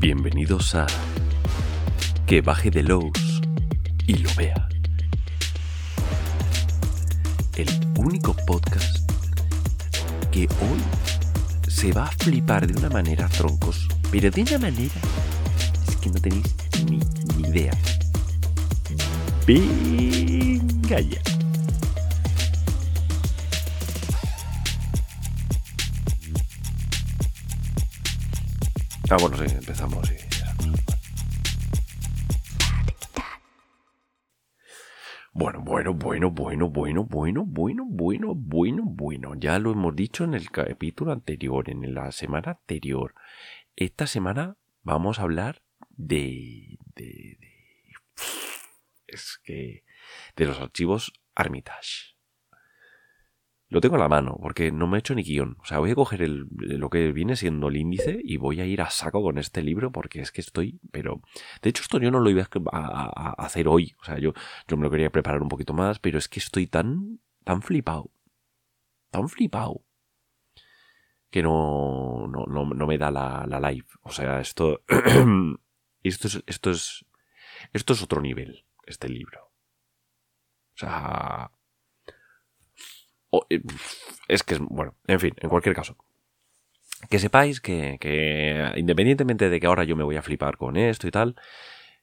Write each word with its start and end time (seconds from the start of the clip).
Bienvenidos 0.00 0.74
a 0.74 0.86
Que 2.26 2.40
baje 2.40 2.70
de 2.70 2.82
Lowe's 2.82 3.42
y 4.06 4.14
lo 4.14 4.30
vea. 4.34 4.66
El 7.54 7.68
único 7.98 8.34
podcast 8.46 8.96
que 10.32 10.48
hoy 10.62 10.80
se 11.68 11.92
va 11.92 12.04
a 12.04 12.12
flipar 12.12 12.66
de 12.66 12.78
una 12.78 12.88
manera, 12.88 13.28
troncos, 13.28 13.88
pero 14.10 14.30
de 14.30 14.40
una 14.40 14.58
manera 14.58 15.00
es 15.86 15.96
que 15.96 16.08
no 16.08 16.18
tenéis 16.18 16.46
ni, 16.86 16.98
ni 17.36 17.48
idea. 17.50 17.72
Venga 19.46 21.00
ya. 21.00 21.29
Ah, 29.12 29.16
bueno, 29.20 29.36
sí, 29.38 29.56
empezamos. 29.56 30.06
Sí. 30.06 30.14
Bueno, 35.32 35.62
bueno, 35.62 35.94
bueno, 35.94 36.30
bueno, 36.30 36.68
bueno, 36.70 37.04
bueno, 37.04 37.44
bueno, 37.44 37.84
bueno, 37.88 38.34
bueno, 38.36 38.82
bueno. 38.86 39.34
Ya 39.34 39.58
lo 39.58 39.72
hemos 39.72 39.96
dicho 39.96 40.22
en 40.22 40.34
el 40.34 40.52
capítulo 40.52 41.10
anterior, 41.10 41.68
en 41.68 41.92
la 41.92 42.12
semana 42.12 42.52
anterior. 42.52 43.14
Esta 43.74 44.06
semana 44.06 44.56
vamos 44.82 45.18
a 45.18 45.22
hablar 45.22 45.62
de... 45.90 46.78
de, 46.94 47.36
de 47.40 47.48
es 49.08 49.40
que... 49.42 49.82
de 50.36 50.44
los 50.44 50.60
archivos 50.60 51.12
Armitage. 51.34 52.19
Lo 53.70 53.80
tengo 53.80 53.94
a 53.94 54.00
la 54.00 54.08
mano, 54.08 54.36
porque 54.42 54.72
no 54.72 54.88
me 54.88 54.96
he 54.96 54.98
hecho 54.98 55.14
ni 55.14 55.22
guion. 55.22 55.56
O 55.60 55.64
sea, 55.64 55.78
voy 55.78 55.92
a 55.92 55.94
coger 55.94 56.22
el, 56.22 56.48
lo 56.50 56.90
que 56.90 57.12
viene 57.12 57.36
siendo 57.36 57.68
el 57.68 57.76
índice 57.76 58.20
y 58.20 58.36
voy 58.36 58.60
a 58.60 58.66
ir 58.66 58.82
a 58.82 58.90
saco 58.90 59.22
con 59.22 59.38
este 59.38 59.62
libro 59.62 59.92
porque 59.92 60.20
es 60.20 60.32
que 60.32 60.40
estoy, 60.40 60.80
pero... 60.90 61.22
De 61.62 61.70
hecho, 61.70 61.82
esto 61.82 62.00
yo 62.00 62.10
no 62.10 62.18
lo 62.18 62.30
iba 62.30 62.48
a, 62.72 63.34
hacer 63.38 63.68
hoy. 63.68 63.94
O 64.00 64.04
sea, 64.04 64.18
yo, 64.18 64.32
yo 64.66 64.76
me 64.76 64.82
lo 64.82 64.90
quería 64.90 65.10
preparar 65.10 65.40
un 65.40 65.48
poquito 65.48 65.72
más, 65.72 66.00
pero 66.00 66.18
es 66.18 66.28
que 66.28 66.40
estoy 66.40 66.66
tan, 66.66 67.20
tan 67.44 67.62
flipado. 67.62 68.10
Tan 69.12 69.28
flipado. 69.28 69.84
Que 71.30 71.40
no, 71.40 72.26
no, 72.26 72.46
no, 72.46 72.86
me 72.88 72.98
da 72.98 73.12
la, 73.12 73.46
la 73.46 73.70
live. 73.70 73.86
O 74.02 74.10
sea, 74.10 74.40
esto... 74.40 74.82
esto 76.02 76.26
es, 76.26 76.42
esto 76.46 76.70
es... 76.72 77.04
Esto 77.72 77.92
es 77.92 78.02
otro 78.02 78.20
nivel, 78.20 78.64
este 78.84 79.08
libro. 79.08 79.52
O 80.74 80.78
sea 80.80 81.52
eh, 83.48 83.62
es 84.28 84.42
que 84.42 84.54
es, 84.54 84.60
bueno, 84.60 84.94
en 85.06 85.20
fin, 85.20 85.34
en 85.38 85.48
cualquier 85.48 85.74
caso. 85.74 85.96
Que 87.08 87.18
sepáis 87.18 87.60
que, 87.60 87.96
que, 88.00 88.72
independientemente 88.76 89.48
de 89.48 89.60
que 89.60 89.66
ahora 89.66 89.84
yo 89.84 89.96
me 89.96 90.04
voy 90.04 90.16
a 90.16 90.22
flipar 90.22 90.56
con 90.56 90.76
esto 90.76 91.08
y 91.08 91.10
tal, 91.10 91.36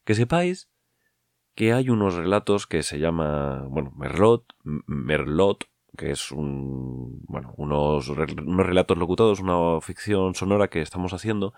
que 0.04 0.16
sepáis 0.16 0.70
que 1.54 1.74
hay 1.74 1.90
unos 1.90 2.16
relatos 2.16 2.68
que 2.68 2.84
se 2.84 3.00
llama, 3.00 3.66
bueno, 3.68 3.92
Merlot, 3.96 4.46
Merlot, 4.64 5.66
que 5.98 6.12
es 6.12 6.32
un, 6.32 7.20
bueno, 7.28 7.54
unos, 7.58 8.10
unos 8.10 8.66
relatos 8.66 8.98
locutados, 8.98 9.40
una 9.40 9.82
ficción 9.82 10.36
sonora 10.36 10.68
que 10.68 10.82
estamos 10.82 11.14
haciendo, 11.14 11.54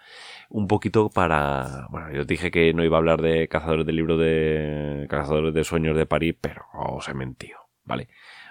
un 0.50 0.68
poquito 0.68 1.10
para, 1.10 1.88
bueno, 1.90 2.12
yo 2.14 2.24
dije 2.24 2.50
que 2.50 2.74
no 2.74 2.84
iba 2.86 2.96
a 2.96 3.00
hablar 3.00 3.22
de 3.22 3.50
Cazadores 3.50 3.86
del 3.86 3.98
libro 3.98 4.18
de 4.18 5.06
Cazadores 5.10 5.54
de 5.54 5.64
Sueños 5.66 5.98
de 5.98 6.06
París, 6.06 6.36
pero 6.40 6.64
os 6.74 7.10
he 7.10 7.14
mentido, 7.14 7.60
¿vale? 7.84 8.08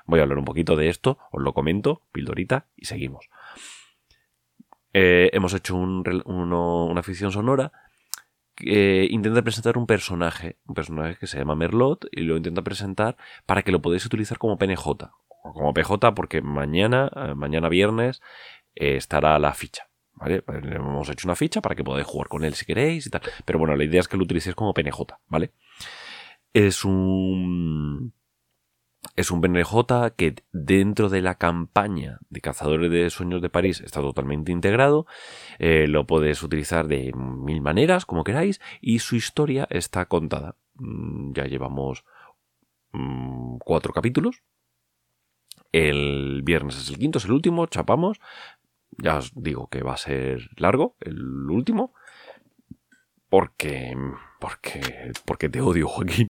Voy 0.09 0.21
a 0.21 0.23
hablar 0.23 0.39
un 0.39 0.47
poquito 0.47 0.75
de 0.75 0.89
esto, 0.89 1.19
os 1.31 1.43
lo 1.43 1.53
comento, 1.53 2.03
pildorita, 2.13 2.67
y 2.77 2.87
seguimos. 2.87 3.29
Eh, 4.95 5.29
hemos 5.35 5.53
hecho 5.53 5.77
una 5.77 7.03
ficción 7.03 7.31
sonora 7.31 7.73
que 8.55 9.07
intenta 9.11 9.43
presentar 9.43 9.77
un 9.77 9.87
personaje, 9.87 10.57
un 10.65 10.75
personaje 10.75 11.17
que 11.17 11.27
se 11.27 11.37
llama 11.37 11.55
Merlot, 11.55 12.07
y 12.11 12.23
lo 12.23 12.39
intenta 12.39 12.63
presentar 12.63 13.19
para 13.45 13.63
que 13.63 13.71
lo 13.71 13.83
podáis 13.83 14.07
utilizar 14.07 14.39
como 14.39 14.57
PNJ, 14.57 14.87
o 14.87 15.53
como 15.53 15.75
PJ, 15.75 16.15
porque 16.15 16.41
mañana, 16.41 17.11
eh, 17.15 17.35
mañana 17.35 17.69
viernes, 17.69 18.23
eh, 18.75 18.97
estará 18.97 19.39
la 19.39 19.53
ficha. 19.53 19.91
¿Vale? 20.15 20.41
Pues 20.41 20.65
hemos 20.65 21.09
hecho 21.11 21.29
una 21.29 21.37
ficha 21.37 21.61
para 21.61 21.77
que 21.77 21.85
podáis 21.85 22.07
jugar 22.07 22.29
con 22.29 22.45
él 22.45 22.55
si 22.55 22.65
queréis 22.65 23.07
y 23.07 23.11
tal. 23.11 23.21
Pero 23.45 23.59
bueno, 23.59 23.77
la 23.77 23.85
idea 23.85 24.01
es 24.01 24.09
que 24.09 24.17
lo 24.17 24.25
utilicéis 24.25 24.57
como 24.57 24.75
PNJ, 24.75 25.01
¿vale? 25.29 25.53
Es 26.53 26.85
un 26.85 28.15
es 29.17 29.31
un 29.31 29.41
BNJ 29.41 30.15
que 30.17 30.37
dentro 30.53 31.09
de 31.09 31.23
la 31.23 31.37
campaña 31.37 32.19
de 32.31 32.41
Cazadores 32.41 32.91
de 32.91 33.11
Sueños 33.11 33.43
de 33.43 33.51
París 33.51 33.81
está 33.81 34.01
totalmente 34.01 34.53
integrado. 34.53 35.07
Eh, 35.59 35.87
lo 35.89 36.07
puedes 36.07 36.43
utilizar 36.43 36.87
de 36.89 37.13
mil 37.15 37.61
maneras, 37.61 38.07
como 38.07 38.25
queráis, 38.25 38.61
y 38.81 38.99
su 39.01 39.17
historia 39.17 39.67
está 39.71 40.07
contada. 40.07 40.57
Mm, 40.75 41.33
ya 41.33 41.47
llevamos 41.47 42.05
mm, 42.93 43.59
cuatro 43.59 43.93
capítulos. 43.93 44.43
El 45.73 46.43
viernes 46.45 46.77
es 46.77 46.89
el 46.89 46.99
quinto, 46.99 47.19
es 47.19 47.25
el 47.25 47.33
último, 47.33 47.67
chapamos. 47.67 48.21
Ya 48.97 49.19
os 49.19 49.33
digo 49.35 49.69
que 49.69 49.83
va 49.83 49.95
a 49.95 49.99
ser 49.99 50.49
largo, 50.57 50.97
el 51.01 51.21
último. 51.51 51.93
Porque. 53.29 53.95
Porque. 54.41 55.13
Porque 55.25 55.49
te 55.49 55.61
odio, 55.61 55.87
Joaquín. 55.89 56.29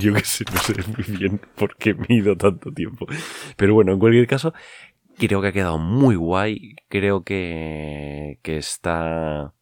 Yo 0.04 0.14
que 0.14 0.24
sé, 0.24 0.44
no 0.52 0.58
sé 0.60 0.74
muy 0.96 1.18
bien 1.18 1.40
por 1.56 1.76
qué 1.76 1.94
me 1.94 2.06
he 2.08 2.14
ido 2.14 2.36
tanto 2.36 2.72
tiempo. 2.72 3.06
Pero 3.56 3.74
bueno, 3.74 3.92
en 3.92 3.98
cualquier 3.98 4.26
caso, 4.26 4.52
creo 5.18 5.42
que 5.42 5.48
ha 5.48 5.52
quedado 5.52 5.78
muy 5.78 6.16
guay. 6.16 6.76
Creo 6.88 7.24
que, 7.24 8.38
que 8.42 8.56
está... 8.56 9.54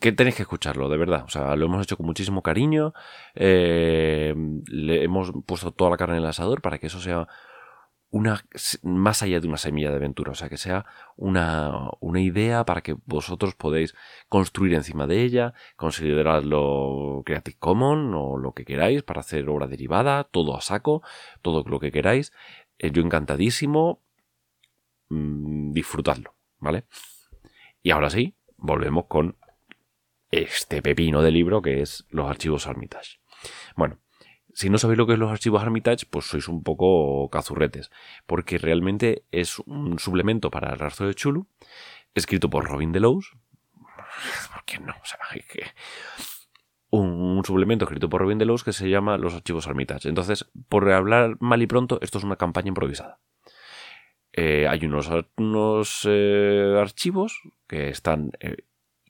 Que 0.00 0.12
tenéis 0.12 0.36
que 0.36 0.42
escucharlo, 0.42 0.88
de 0.88 0.98
verdad. 0.98 1.24
O 1.24 1.28
sea, 1.28 1.56
lo 1.56 1.66
hemos 1.66 1.82
hecho 1.82 1.96
con 1.96 2.06
muchísimo 2.06 2.42
cariño. 2.42 2.92
Eh, 3.34 4.34
le 4.66 5.02
hemos 5.02 5.32
puesto 5.46 5.72
toda 5.72 5.90
la 5.90 5.96
carne 5.96 6.16
en 6.16 6.22
el 6.22 6.28
asador 6.28 6.60
para 6.60 6.78
que 6.78 6.88
eso 6.88 7.00
sea 7.00 7.26
una, 8.14 8.44
más 8.84 9.24
allá 9.24 9.40
de 9.40 9.48
una 9.48 9.56
semilla 9.56 9.90
de 9.90 9.96
aventura, 9.96 10.30
o 10.30 10.34
sea, 10.36 10.48
que 10.48 10.56
sea 10.56 10.86
una, 11.16 11.90
una 11.98 12.20
idea 12.20 12.64
para 12.64 12.80
que 12.80 12.94
vosotros 13.06 13.56
podéis 13.56 13.92
construir 14.28 14.74
encima 14.74 15.08
de 15.08 15.22
ella, 15.22 15.52
considerarlo 15.74 17.22
Creative 17.26 17.56
Commons 17.58 18.14
o 18.16 18.38
lo 18.38 18.52
que 18.52 18.64
queráis 18.64 19.02
para 19.02 19.18
hacer 19.18 19.48
obra 19.48 19.66
derivada, 19.66 20.22
todo 20.22 20.56
a 20.56 20.60
saco, 20.60 21.02
todo 21.42 21.64
lo 21.68 21.80
que 21.80 21.90
queráis. 21.90 22.32
Eh, 22.78 22.92
yo 22.92 23.02
encantadísimo, 23.02 24.00
mm, 25.08 25.72
disfrutadlo, 25.72 26.36
¿vale? 26.60 26.84
Y 27.82 27.90
ahora 27.90 28.10
sí, 28.10 28.36
volvemos 28.56 29.06
con 29.06 29.36
este 30.30 30.82
pepino 30.82 31.20
de 31.20 31.32
libro 31.32 31.62
que 31.62 31.82
es 31.82 32.06
los 32.10 32.30
archivos 32.30 32.68
Armitage. 32.68 33.18
Bueno, 33.74 33.98
si 34.54 34.70
no 34.70 34.78
sabéis 34.78 34.98
lo 34.98 35.06
que 35.06 35.14
es 35.14 35.18
los 35.18 35.30
archivos 35.30 35.62
Armitage, 35.62 36.06
pues 36.08 36.26
sois 36.26 36.48
un 36.48 36.62
poco 36.62 37.28
cazurretes, 37.28 37.90
porque 38.26 38.56
realmente 38.56 39.24
es 39.32 39.58
un 39.58 39.98
suplemento 39.98 40.50
para 40.50 40.72
el 40.72 40.78
rastro 40.78 41.06
de 41.06 41.14
Chulu, 41.14 41.46
escrito 42.14 42.48
por 42.48 42.64
Robin 42.64 42.92
Delos. 42.92 43.32
¿Por 44.52 44.64
qué 44.64 44.78
no? 44.78 44.92
O 44.92 45.04
sea, 45.04 45.18
que 45.32 45.64
un, 46.90 47.44
suplemento 47.44 47.84
escrito 47.84 48.08
por 48.08 48.20
Robin 48.20 48.38
Delos 48.38 48.62
que 48.62 48.72
se 48.72 48.88
llama 48.88 49.18
Los 49.18 49.34
archivos 49.34 49.66
Armitage. 49.66 50.08
Entonces, 50.08 50.46
por 50.68 50.90
hablar 50.90 51.36
mal 51.40 51.60
y 51.60 51.66
pronto, 51.66 51.98
esto 52.00 52.18
es 52.18 52.24
una 52.24 52.36
campaña 52.36 52.68
improvisada. 52.68 53.18
Eh, 54.32 54.66
hay 54.68 54.84
unos, 54.86 55.10
unos 55.36 56.06
eh, 56.08 56.76
archivos 56.78 57.40
que 57.66 57.88
están 57.88 58.32
eh, 58.40 58.56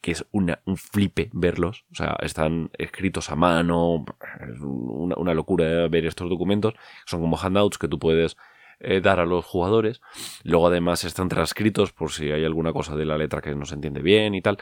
que 0.04 0.10
es 0.10 0.26
un 0.32 0.76
flipe 0.76 1.30
verlos. 1.32 1.86
O 1.90 1.94
sea, 1.94 2.18
están 2.20 2.70
escritos 2.76 3.30
a 3.30 3.36
mano. 3.36 4.04
Es 4.52 4.60
una, 4.60 5.32
locura 5.32 5.88
ver 5.88 6.04
estos 6.04 6.28
documentos. 6.28 6.74
Son 7.06 7.22
como 7.22 7.38
handouts 7.38 7.78
que 7.78 7.88
tú 7.88 7.98
puedes 7.98 8.36
eh, 8.80 9.00
dar 9.00 9.18
a 9.18 9.24
los 9.24 9.46
jugadores. 9.46 10.02
Luego 10.42 10.66
además 10.66 11.04
están 11.04 11.30
transcritos 11.30 11.92
por 11.92 12.12
si 12.12 12.30
hay 12.30 12.44
alguna 12.44 12.74
cosa 12.74 12.94
de 12.96 13.06
la 13.06 13.16
letra 13.16 13.40
que 13.40 13.54
no 13.54 13.64
se 13.64 13.76
entiende 13.76 14.02
bien 14.02 14.34
y 14.34 14.42
tal. 14.42 14.58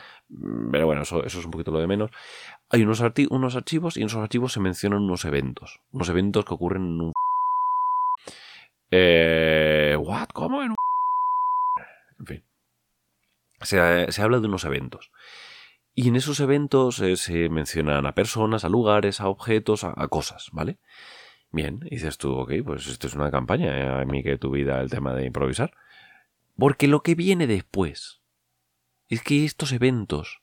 Pero 0.71 0.87
bueno, 0.87 1.03
eso, 1.03 1.25
eso 1.25 1.41
es 1.41 1.45
un 1.45 1.51
poquito 1.51 1.73
lo 1.73 1.81
de 1.81 1.89
menos. 1.89 2.13
Hay 2.71 2.85
unos, 2.85 3.03
unos 3.31 3.57
archivos 3.57 3.97
y 3.97 4.03
en 4.03 4.07
esos 4.07 4.23
archivos 4.23 4.53
se 4.53 4.61
mencionan 4.61 5.03
unos 5.03 5.25
eventos. 5.25 5.81
Unos 5.91 6.09
eventos 6.09 6.45
que 6.45 6.55
ocurren 6.55 6.85
en 6.85 7.01
un... 7.01 7.13
Eh, 8.93 9.97
¿What? 9.99 10.29
¿Cómo 10.33 10.63
en 10.63 10.71
un... 10.71 10.77
En 12.21 12.27
fin 12.27 12.52
se, 13.63 14.23
habla 14.23 14.41
de 14.41 14.47
unos 14.47 14.65
eventos. 14.65 15.11
Y 15.95 16.09
en 16.09 16.17
esos 16.17 16.41
eventos 16.41 17.01
eh, 17.01 17.17
se 17.17 17.49
mencionan 17.49 18.07
a 18.07 18.15
personas, 18.15 18.65
a 18.65 18.69
lugares, 18.69 19.21
a 19.21 19.29
objetos, 19.29 19.85
a, 19.85 20.09
cosas, 20.09 20.49
¿vale? 20.53 20.79
Bien, 21.51 21.81
dices 21.81 22.17
tú, 22.17 22.33
ok, 22.33 22.53
pues 22.65 22.87
esto 22.87 23.07
es 23.07 23.15
una 23.15 23.31
campaña, 23.31 23.79
eh, 23.79 24.03
a 24.03 24.05
mí 24.07 24.23
que 24.23 24.39
tu 24.39 24.51
vida 24.51 24.81
el 24.81 24.91
tema 24.91 25.15
de 25.15 25.27
improvisar. 25.27 25.73
Porque 26.57 26.89
lo 26.89 27.03
que 27.03 27.15
viene 27.15 27.47
después 27.47 28.23
es 29.09 29.23
que 29.23 29.45
estos 29.45 29.73
eventos 29.73 30.43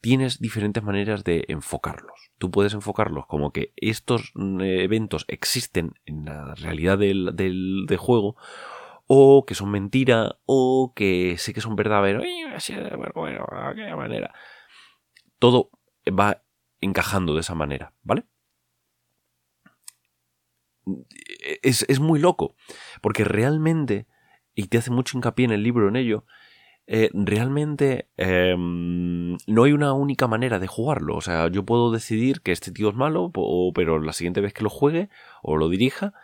tienes 0.00 0.38
diferentes 0.40 0.82
maneras 0.82 1.24
de 1.24 1.44
enfocarlos. 1.48 2.30
Tú 2.38 2.50
puedes 2.50 2.74
enfocarlos 2.74 3.26
como 3.26 3.52
que 3.52 3.72
estos 3.76 4.32
mm, 4.34 4.60
eventos 4.60 5.24
existen 5.28 5.94
en 6.04 6.24
la 6.24 6.54
realidad 6.54 6.98
del, 6.98 7.32
del, 7.34 7.96
juego, 7.98 8.36
o 9.06 9.44
que 9.46 9.54
son 9.54 9.70
mentira, 9.70 10.38
o 10.46 10.92
que 10.94 11.36
sé 11.38 11.54
que 11.54 11.60
son 11.60 11.76
verdad, 11.76 12.02
pero 12.02 12.22
bueno, 13.14 13.46
de 13.50 13.66
aquella 13.66 13.96
manera. 13.96 14.34
Todo 15.38 15.70
va 16.06 16.42
encajando 16.80 17.34
de 17.34 17.40
esa 17.40 17.54
manera, 17.54 17.92
¿vale? 18.02 18.24
Es, 21.62 21.84
es 21.88 22.00
muy 22.00 22.20
loco, 22.20 22.54
porque 23.02 23.24
realmente, 23.24 24.06
y 24.54 24.68
te 24.68 24.78
hace 24.78 24.90
mucho 24.90 25.16
hincapié 25.16 25.46
en 25.46 25.52
el 25.52 25.62
libro 25.62 25.88
en 25.88 25.96
ello, 25.96 26.24
eh, 26.88 27.10
realmente 27.14 28.08
em, 28.16 29.36
no 29.48 29.64
hay 29.64 29.72
una 29.72 29.92
única 29.92 30.28
manera 30.28 30.58
de 30.60 30.68
jugarlo. 30.68 31.16
O 31.16 31.20
sea, 31.20 31.48
yo 31.48 31.64
puedo 31.64 31.90
decidir 31.90 32.42
que 32.42 32.52
este 32.52 32.70
tío 32.70 32.90
es 32.90 32.94
malo, 32.94 33.32
pero 33.74 34.00
la 34.00 34.12
siguiente 34.12 34.40
vez 34.40 34.52
que 34.52 34.62
lo 34.62 34.70
juegue 34.70 35.08
o 35.42 35.56
lo 35.56 35.68
dirija, 35.68 36.14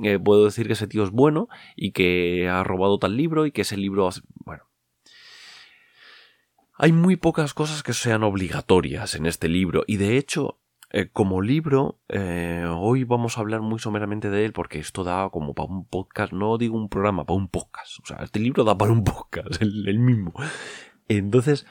eh, 0.00 0.18
puedo 0.18 0.44
decir 0.44 0.66
que 0.66 0.72
ese 0.72 0.86
tío 0.86 1.04
es 1.04 1.10
bueno 1.10 1.48
y 1.76 1.92
que 1.92 2.48
ha 2.48 2.64
robado 2.64 2.98
tal 2.98 3.16
libro 3.16 3.46
y 3.46 3.52
que 3.52 3.62
ese 3.62 3.76
libro... 3.76 4.08
Bueno. 4.44 4.64
Hay 6.78 6.92
muy 6.92 7.16
pocas 7.16 7.54
cosas 7.54 7.82
que 7.82 7.92
sean 7.92 8.22
obligatorias 8.22 9.14
en 9.14 9.26
este 9.26 9.48
libro 9.48 9.84
y 9.86 9.98
de 9.98 10.16
hecho 10.16 10.58
eh, 10.90 11.08
como 11.12 11.40
libro, 11.40 12.00
eh, 12.08 12.66
hoy 12.68 13.04
vamos 13.04 13.36
a 13.36 13.40
hablar 13.40 13.60
muy 13.60 13.78
someramente 13.78 14.30
de 14.30 14.44
él 14.44 14.52
porque 14.52 14.78
esto 14.78 15.04
da 15.04 15.28
como 15.30 15.54
para 15.54 15.68
un 15.68 15.86
podcast, 15.86 16.32
no 16.32 16.58
digo 16.58 16.76
un 16.76 16.88
programa, 16.88 17.24
para 17.24 17.38
un 17.38 17.48
podcast. 17.48 18.00
O 18.02 18.06
sea, 18.06 18.18
este 18.18 18.40
libro 18.40 18.64
da 18.64 18.76
para 18.76 18.92
un 18.92 19.04
podcast, 19.04 19.48
el, 19.62 19.98
mismo. 19.98 20.34
Entonces, 21.08 21.66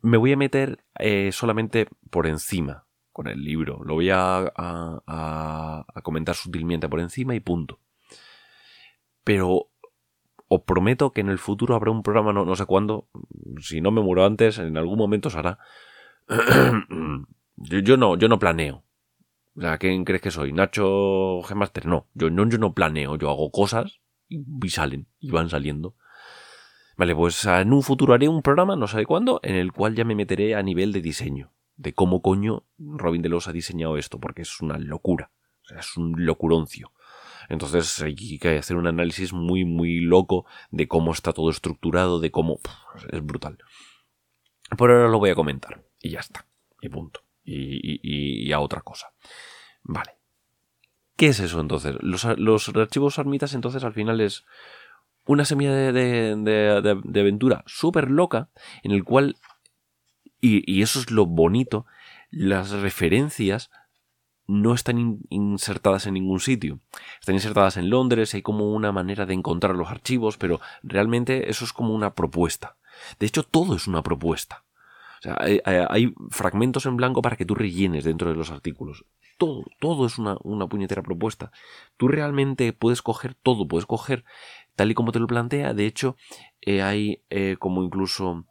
me 0.00 0.16
voy 0.16 0.32
a 0.32 0.36
meter 0.36 0.84
solamente 1.32 1.88
por 2.10 2.26
encima 2.26 2.86
con 3.12 3.28
el 3.28 3.42
libro. 3.42 3.82
Lo 3.84 3.94
voy 3.94 4.10
a, 4.12 5.84
comentar 6.02 6.34
sutilmente 6.34 6.88
por 6.88 7.00
encima 7.00 7.34
y 7.34 7.40
punto. 7.40 7.78
Pero 9.24 9.68
os 10.48 10.62
prometo 10.62 11.12
que 11.12 11.20
en 11.20 11.28
el 11.28 11.38
futuro 11.38 11.74
habrá 11.74 11.90
un 11.90 12.02
programa, 12.02 12.32
no, 12.32 12.56
sé 12.56 12.66
cuándo, 12.66 13.08
si 13.60 13.80
no 13.80 13.90
me 13.90 14.02
muero 14.02 14.24
antes, 14.24 14.58
en 14.58 14.76
algún 14.76 14.98
momento 14.98 15.30
se 15.30 15.38
hará. 15.38 15.58
Yo, 17.56 17.96
no, 17.96 18.16
yo 18.16 18.28
no 18.28 18.40
planeo. 18.40 18.82
O 19.56 19.60
sea, 19.60 19.78
¿quién 19.78 20.04
crees 20.04 20.20
que 20.20 20.32
soy? 20.32 20.52
¿Nacho 20.52 21.42
Gemaster? 21.42 21.86
No, 21.86 22.08
yo 22.14 22.28
no, 22.28 22.48
yo 22.48 22.58
no 22.58 22.74
planeo, 22.74 23.16
yo 23.16 23.30
hago 23.30 23.52
cosas 23.52 24.00
y, 24.28 24.68
salen, 24.70 25.06
y 25.20 25.30
van 25.30 25.48
saliendo. 25.48 25.94
Vale, 26.96 27.14
pues 27.14 27.44
en 27.44 27.72
un 27.72 27.82
futuro 27.82 28.14
haré 28.14 28.28
un 28.28 28.42
programa, 28.42 28.74
no 28.74 28.88
sé 28.88 29.04
cuándo, 29.04 29.38
en 29.42 29.54
el 29.54 29.72
cual 29.72 29.94
ya 29.94 30.04
me 30.04 30.14
meteré 30.14 30.56
a 30.56 30.62
nivel 30.62 30.92
de 30.92 31.02
diseño. 31.02 31.52
De 31.82 31.92
cómo 31.92 32.22
coño 32.22 32.64
Robin 32.78 33.22
Delos 33.22 33.48
ha 33.48 33.52
diseñado 33.52 33.96
esto, 33.96 34.20
porque 34.20 34.42
es 34.42 34.60
una 34.60 34.78
locura. 34.78 35.30
O 35.62 35.66
sea, 35.66 35.78
es 35.78 35.96
un 35.96 36.24
locuroncio. 36.24 36.92
Entonces 37.48 38.00
hay 38.00 38.38
que 38.38 38.58
hacer 38.58 38.76
un 38.76 38.86
análisis 38.86 39.32
muy, 39.32 39.64
muy 39.64 40.00
loco 40.00 40.46
de 40.70 40.86
cómo 40.86 41.12
está 41.12 41.32
todo 41.32 41.50
estructurado, 41.50 42.20
de 42.20 42.30
cómo... 42.30 42.60
es 43.10 43.24
brutal. 43.24 43.58
Por 44.78 44.90
ahora 44.90 45.08
lo 45.08 45.18
voy 45.18 45.30
a 45.30 45.34
comentar. 45.34 45.84
Y 46.00 46.10
ya 46.10 46.20
está. 46.20 46.46
Y 46.80 46.88
punto 46.88 47.22
y, 47.44 48.52
a 48.52 48.60
otra 48.60 48.80
cosa. 48.80 49.12
Vale. 49.82 50.12
¿Qué 51.16 51.28
es 51.28 51.40
eso 51.40 51.60
entonces? 51.60 51.96
Los, 52.00 52.24
archivos 52.24 53.18
armitas 53.18 53.54
entonces 53.54 53.84
al 53.84 53.92
final 53.92 54.20
es 54.20 54.44
una 55.24 55.44
semilla 55.44 55.92
de, 55.92 57.20
aventura 57.20 57.62
súper 57.66 58.10
loca 58.10 58.48
en 58.82 58.92
el 58.92 59.04
cual, 59.04 59.36
y, 60.42 60.82
eso 60.82 60.98
es 60.98 61.10
lo 61.10 61.24
bonito, 61.24 61.86
las 62.30 62.70
referencias 62.70 63.70
no 64.48 64.74
están 64.74 65.20
insertadas 65.30 66.06
en 66.06 66.14
ningún 66.14 66.40
sitio. 66.40 66.80
Están 67.20 67.36
insertadas 67.36 67.76
en 67.76 67.88
Londres, 67.88 68.34
hay 68.34 68.42
como 68.42 68.72
una 68.72 68.90
manera 68.90 69.24
de 69.24 69.34
encontrar 69.34 69.76
los 69.76 69.88
archivos, 69.88 70.36
pero 70.36 70.60
realmente 70.82 71.48
eso 71.48 71.64
es 71.64 71.72
como 71.72 71.94
una 71.94 72.14
propuesta. 72.14 72.76
De 73.20 73.26
hecho, 73.26 73.44
todo 73.44 73.76
es 73.76 73.86
una 73.86 74.02
propuesta. 74.02 74.64
O 75.20 75.22
sea, 75.22 75.38
hay, 75.40 76.12
fragmentos 76.30 76.84
en 76.86 76.96
blanco 76.96 77.22
para 77.22 77.36
que 77.36 77.46
tú 77.46 77.54
rellenes 77.54 78.02
dentro 78.02 78.28
de 78.28 78.36
los 78.36 78.50
artículos. 78.50 79.04
Todo, 79.38 79.64
todo 79.78 80.06
es 80.06 80.18
una, 80.18 80.36
puñetera 80.66 81.02
propuesta. 81.02 81.52
Tú 81.96 82.08
realmente 82.08 82.72
puedes 82.72 83.00
coger 83.00 83.34
todo, 83.34 83.68
puedes 83.68 83.86
coger 83.86 84.24
tal 84.74 84.90
y 84.90 84.94
como 84.94 85.12
te 85.12 85.20
lo 85.20 85.28
plantea. 85.28 85.74
De 85.74 85.86
hecho, 85.86 86.16
eh, 86.60 86.82
hay 86.82 87.22
eh, 87.30 87.56
como 87.60 87.84
incluso 87.84 88.44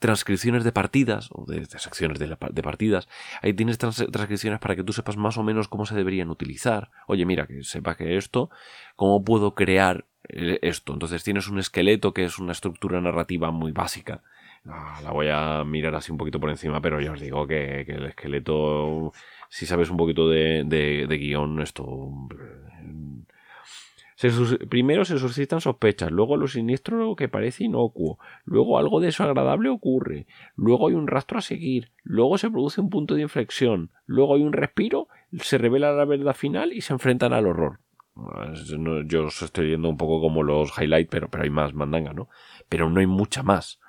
transcripciones 0.00 0.64
de 0.64 0.72
partidas 0.72 1.28
o 1.30 1.44
de, 1.46 1.64
secciones 1.66 2.18
de, 2.18 2.62
partidas. 2.62 3.08
Ahí 3.42 3.52
tienes 3.52 3.78
transcripciones 3.78 4.58
para 4.58 4.74
que 4.74 4.82
tú 4.82 4.92
sepas 4.92 5.16
más 5.16 5.38
o 5.38 5.44
menos 5.44 5.68
cómo 5.68 5.86
se 5.86 5.94
deberían 5.94 6.30
utilizar. 6.30 6.90
Oye, 7.06 7.24
mira, 7.24 7.46
que 7.46 7.62
sepa 7.62 7.96
que 7.96 8.16
esto, 8.16 8.50
cómo 8.96 9.24
puedo 9.24 9.54
crear 9.54 10.06
eh, 10.28 10.58
esto. 10.62 10.94
Entonces 10.94 11.22
tienes 11.22 11.46
un 11.46 11.60
esqueleto 11.60 12.12
que 12.12 12.24
es 12.24 12.40
una 12.40 12.52
estructura 12.52 13.00
narrativa 13.00 13.52
muy 13.52 13.70
básica 13.70 14.22
la 14.64 15.10
voy 15.12 15.28
a 15.28 15.64
mirar 15.64 15.94
así 15.94 16.12
un 16.12 16.18
poquito 16.18 16.38
por 16.38 16.50
encima, 16.50 16.80
pero 16.80 17.00
ya 17.00 17.12
os 17.12 17.20
digo 17.20 17.46
que, 17.46 17.82
el 17.82 18.06
esqueleto, 18.06 19.12
si 19.48 19.66
sabes 19.66 19.90
un 19.90 19.96
poquito 19.96 20.28
de, 20.28 20.64
de, 20.64 21.18
guion, 21.18 21.60
esto... 21.60 22.10
primero 24.68 25.04
se 25.04 25.18
suscitan 25.18 25.60
sospechas, 25.60 26.10
luego 26.10 26.36
lo 26.36 26.46
siniestro 26.46 27.16
que 27.16 27.28
parece 27.28 27.64
inocuo, 27.64 28.18
luego 28.44 28.78
algo 28.78 29.00
desagradable 29.00 29.68
ocurre, 29.68 30.26
luego 30.56 30.88
hay 30.88 30.94
un 30.94 31.06
rastro 31.06 31.38
a 31.38 31.42
seguir, 31.42 31.92
luego 32.02 32.38
se 32.38 32.50
produce 32.50 32.80
un 32.80 32.90
punto 32.90 33.14
de 33.14 33.22
inflexión, 33.22 33.90
luego 34.06 34.34
hay 34.34 34.42
un 34.42 34.52
respiro, 34.52 35.08
se 35.32 35.58
revela 35.58 35.92
la 35.92 36.04
verdad 36.04 36.34
final 36.34 36.72
y 36.72 36.80
se 36.80 36.92
enfrentan 36.92 37.32
al 37.32 37.46
horror. 37.46 37.80
Yo 39.06 39.24
os 39.24 39.40
estoy 39.40 39.68
viendo 39.68 39.88
un 39.88 39.96
poco 39.96 40.20
como 40.20 40.42
los 40.42 40.76
highlights, 40.78 41.08
pero, 41.10 41.28
pero 41.30 41.44
hay 41.44 41.50
más 41.50 41.72
mandanga, 41.72 42.12
¿no? 42.12 42.28
Pero 42.68 42.90
no 42.90 43.00
hay 43.00 43.06
mucha 43.06 43.42
más 43.42 43.80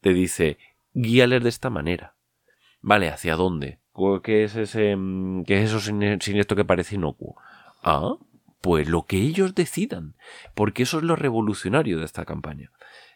te 0.00 0.12
dice, 0.12 0.58
guíales 0.92 1.42
de 1.42 1.48
esta 1.48 1.70
manera. 1.70 2.14
Vale, 2.80 3.08
¿hacia 3.08 3.36
dónde? 3.36 3.80
¿Qué 4.22 4.44
es 4.44 4.54
ese, 4.54 4.94
mm, 4.96 5.44
qué 5.44 5.62
es 5.62 5.70
eso 5.72 5.80
siniestro 5.80 6.56
que 6.56 6.64
parece 6.64 6.94
inocuo? 6.94 7.36
Ah, 7.82 8.14
pues 8.60 8.88
lo 8.88 9.06
que 9.06 9.18
ellos 9.18 9.54
decidan, 9.54 10.16
porque 10.54 10.82
eso 10.82 10.98
es 10.98 11.04
lo 11.04 11.16
revolucionario 11.16 11.98
de 11.98 12.04
esta 12.04 12.24
campaña, 12.24 12.72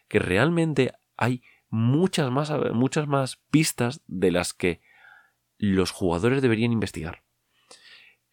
que 0.07 0.19
realmente 0.19 0.93
hay 1.17 1.43
muchas 1.69 2.31
más, 2.31 2.51
muchas 2.73 3.07
más 3.07 3.41
pistas 3.49 4.01
de 4.07 4.31
las 4.31 4.53
que 4.53 4.81
los 5.57 5.91
jugadores 5.91 6.41
deberían 6.41 6.71
investigar. 6.71 7.23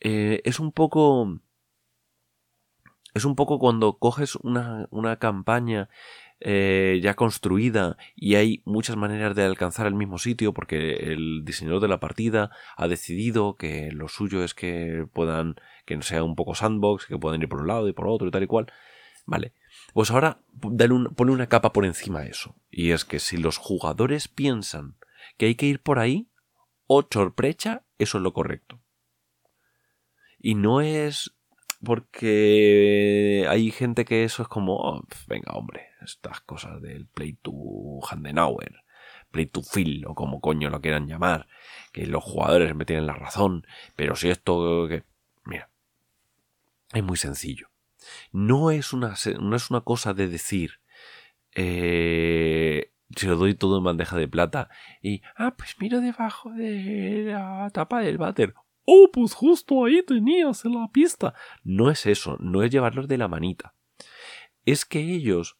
Eh, 0.01 0.41
es 0.45 0.61
un 0.61 0.73
poco... 0.73 1.41
Es 3.13 3.25
un 3.25 3.35
poco 3.35 3.59
cuando 3.59 3.99
coges 3.99 4.37
una, 4.37 4.87
una 4.91 5.17
campaña 5.17 5.89
eh, 6.41 7.01
ya 7.03 7.15
construida 7.15 7.99
y 8.17 8.37
hay 8.37 8.63
muchas 8.65 8.97
maneras 8.97 9.37
de 9.37 9.45
alcanzar 9.45 9.87
el 9.87 9.95
mismo 9.95 10.17
sitio 10.17 10.55
porque 10.55 10.95
el 10.95 11.45
diseñador 11.45 11.83
de 11.83 11.89
la 11.89 12.01
partida 12.01 12.51
ha 12.77 12.89
decidido 12.89 13.57
que 13.57 13.91
lo 13.93 14.09
suyo 14.09 14.43
es 14.43 14.55
que 14.55 15.07
puedan, 15.13 15.57
que 15.85 16.01
sea 16.03 16.25
un 16.25 16.37
poco 16.37 16.55
sandbox, 16.55 17.07
que 17.07 17.19
puedan 17.19 17.43
ir 17.43 17.49
por 17.49 17.61
un 17.61 17.69
lado 17.69 17.89
y 17.89 17.93
por 17.93 18.09
otro 18.09 18.27
y 18.27 18.31
tal 18.31 18.43
y 18.43 18.47
cual. 18.47 18.73
Vale. 19.27 19.53
Pues 19.93 20.11
ahora 20.11 20.41
pone 21.15 21.33
una 21.33 21.49
capa 21.49 21.73
por 21.73 21.85
encima 21.85 22.21
de 22.21 22.31
eso. 22.31 22.57
Y 22.71 22.93
es 22.93 23.05
que 23.05 23.19
si 23.19 23.37
los 23.37 23.59
jugadores 23.59 24.29
piensan 24.29 24.97
que 25.37 25.47
hay 25.47 25.55
que 25.57 25.67
ir 25.67 25.83
por 25.83 25.99
ahí, 25.99 26.31
o 26.87 27.07
sorpresa, 27.09 27.85
eso 27.99 28.19
es 28.19 28.25
lo 28.25 28.33
correcto. 28.33 28.81
Y 30.39 30.55
no 30.55 30.81
es 30.81 31.37
porque 31.85 33.47
hay 33.49 33.71
gente 33.71 34.05
que 34.05 34.25
eso 34.25 34.43
es 34.43 34.49
como, 34.49 34.77
oh, 34.77 35.03
venga 35.29 35.53
hombre, 35.53 35.90
estas 36.03 36.41
cosas 36.41 36.81
del 36.83 37.07
play 37.07 37.35
to 37.35 37.53
Handenauer, 38.09 38.85
play 39.31 39.47
to 39.47 39.63
feel 39.63 40.07
o 40.07 40.15
como 40.15 40.41
coño 40.41 40.71
lo 40.71 40.81
quieran 40.81 41.07
llamar, 41.07 41.47
que 41.93 42.07
los 42.07 42.23
jugadores 42.23 42.75
me 42.75 42.85
tienen 42.85 43.07
la 43.07 43.15
razón, 43.15 43.67
pero 43.97 44.17
si 44.17 44.29
esto 44.29 44.87
que 44.89 45.05
mira, 45.45 45.71
es 46.93 47.03
muy 47.03 47.17
sencillo. 47.17 47.69
No 48.33 48.71
es 48.71 48.93
una, 48.93 49.15
no 49.41 49.57
es 49.57 49.71
una 49.71 49.83
cosa 49.83 50.15
de 50.15 50.29
decir, 50.29 50.81
eh, 51.55 52.93
se 53.17 53.27
lo 53.27 53.37
doy 53.37 53.55
todo 53.55 53.79
en 53.79 53.85
bandeja 53.85 54.17
de 54.17 54.29
plata 54.29 54.71
y, 55.03 55.23
ah, 55.37 55.55
pues 55.57 55.77
miro 55.81 56.01
debajo 56.01 56.51
de 56.53 57.25
la 57.27 57.71
tapa 57.73 58.01
del 58.01 58.19
váter. 58.19 58.55
Oh, 58.85 59.11
pues 59.13 59.35
justo 59.35 59.85
ahí 59.85 60.03
tenías 60.03 60.65
en 60.65 60.75
la 60.75 60.89
pista. 60.89 61.35
No 61.63 61.91
es 61.91 62.07
eso, 62.07 62.37
no 62.41 62.63
es 62.63 62.71
llevarlos 62.71 63.09
de 63.09 63.19
la 63.19 63.29
manita. 63.29 63.75
Es 64.65 64.85
que 64.85 65.01
ellos 65.01 65.59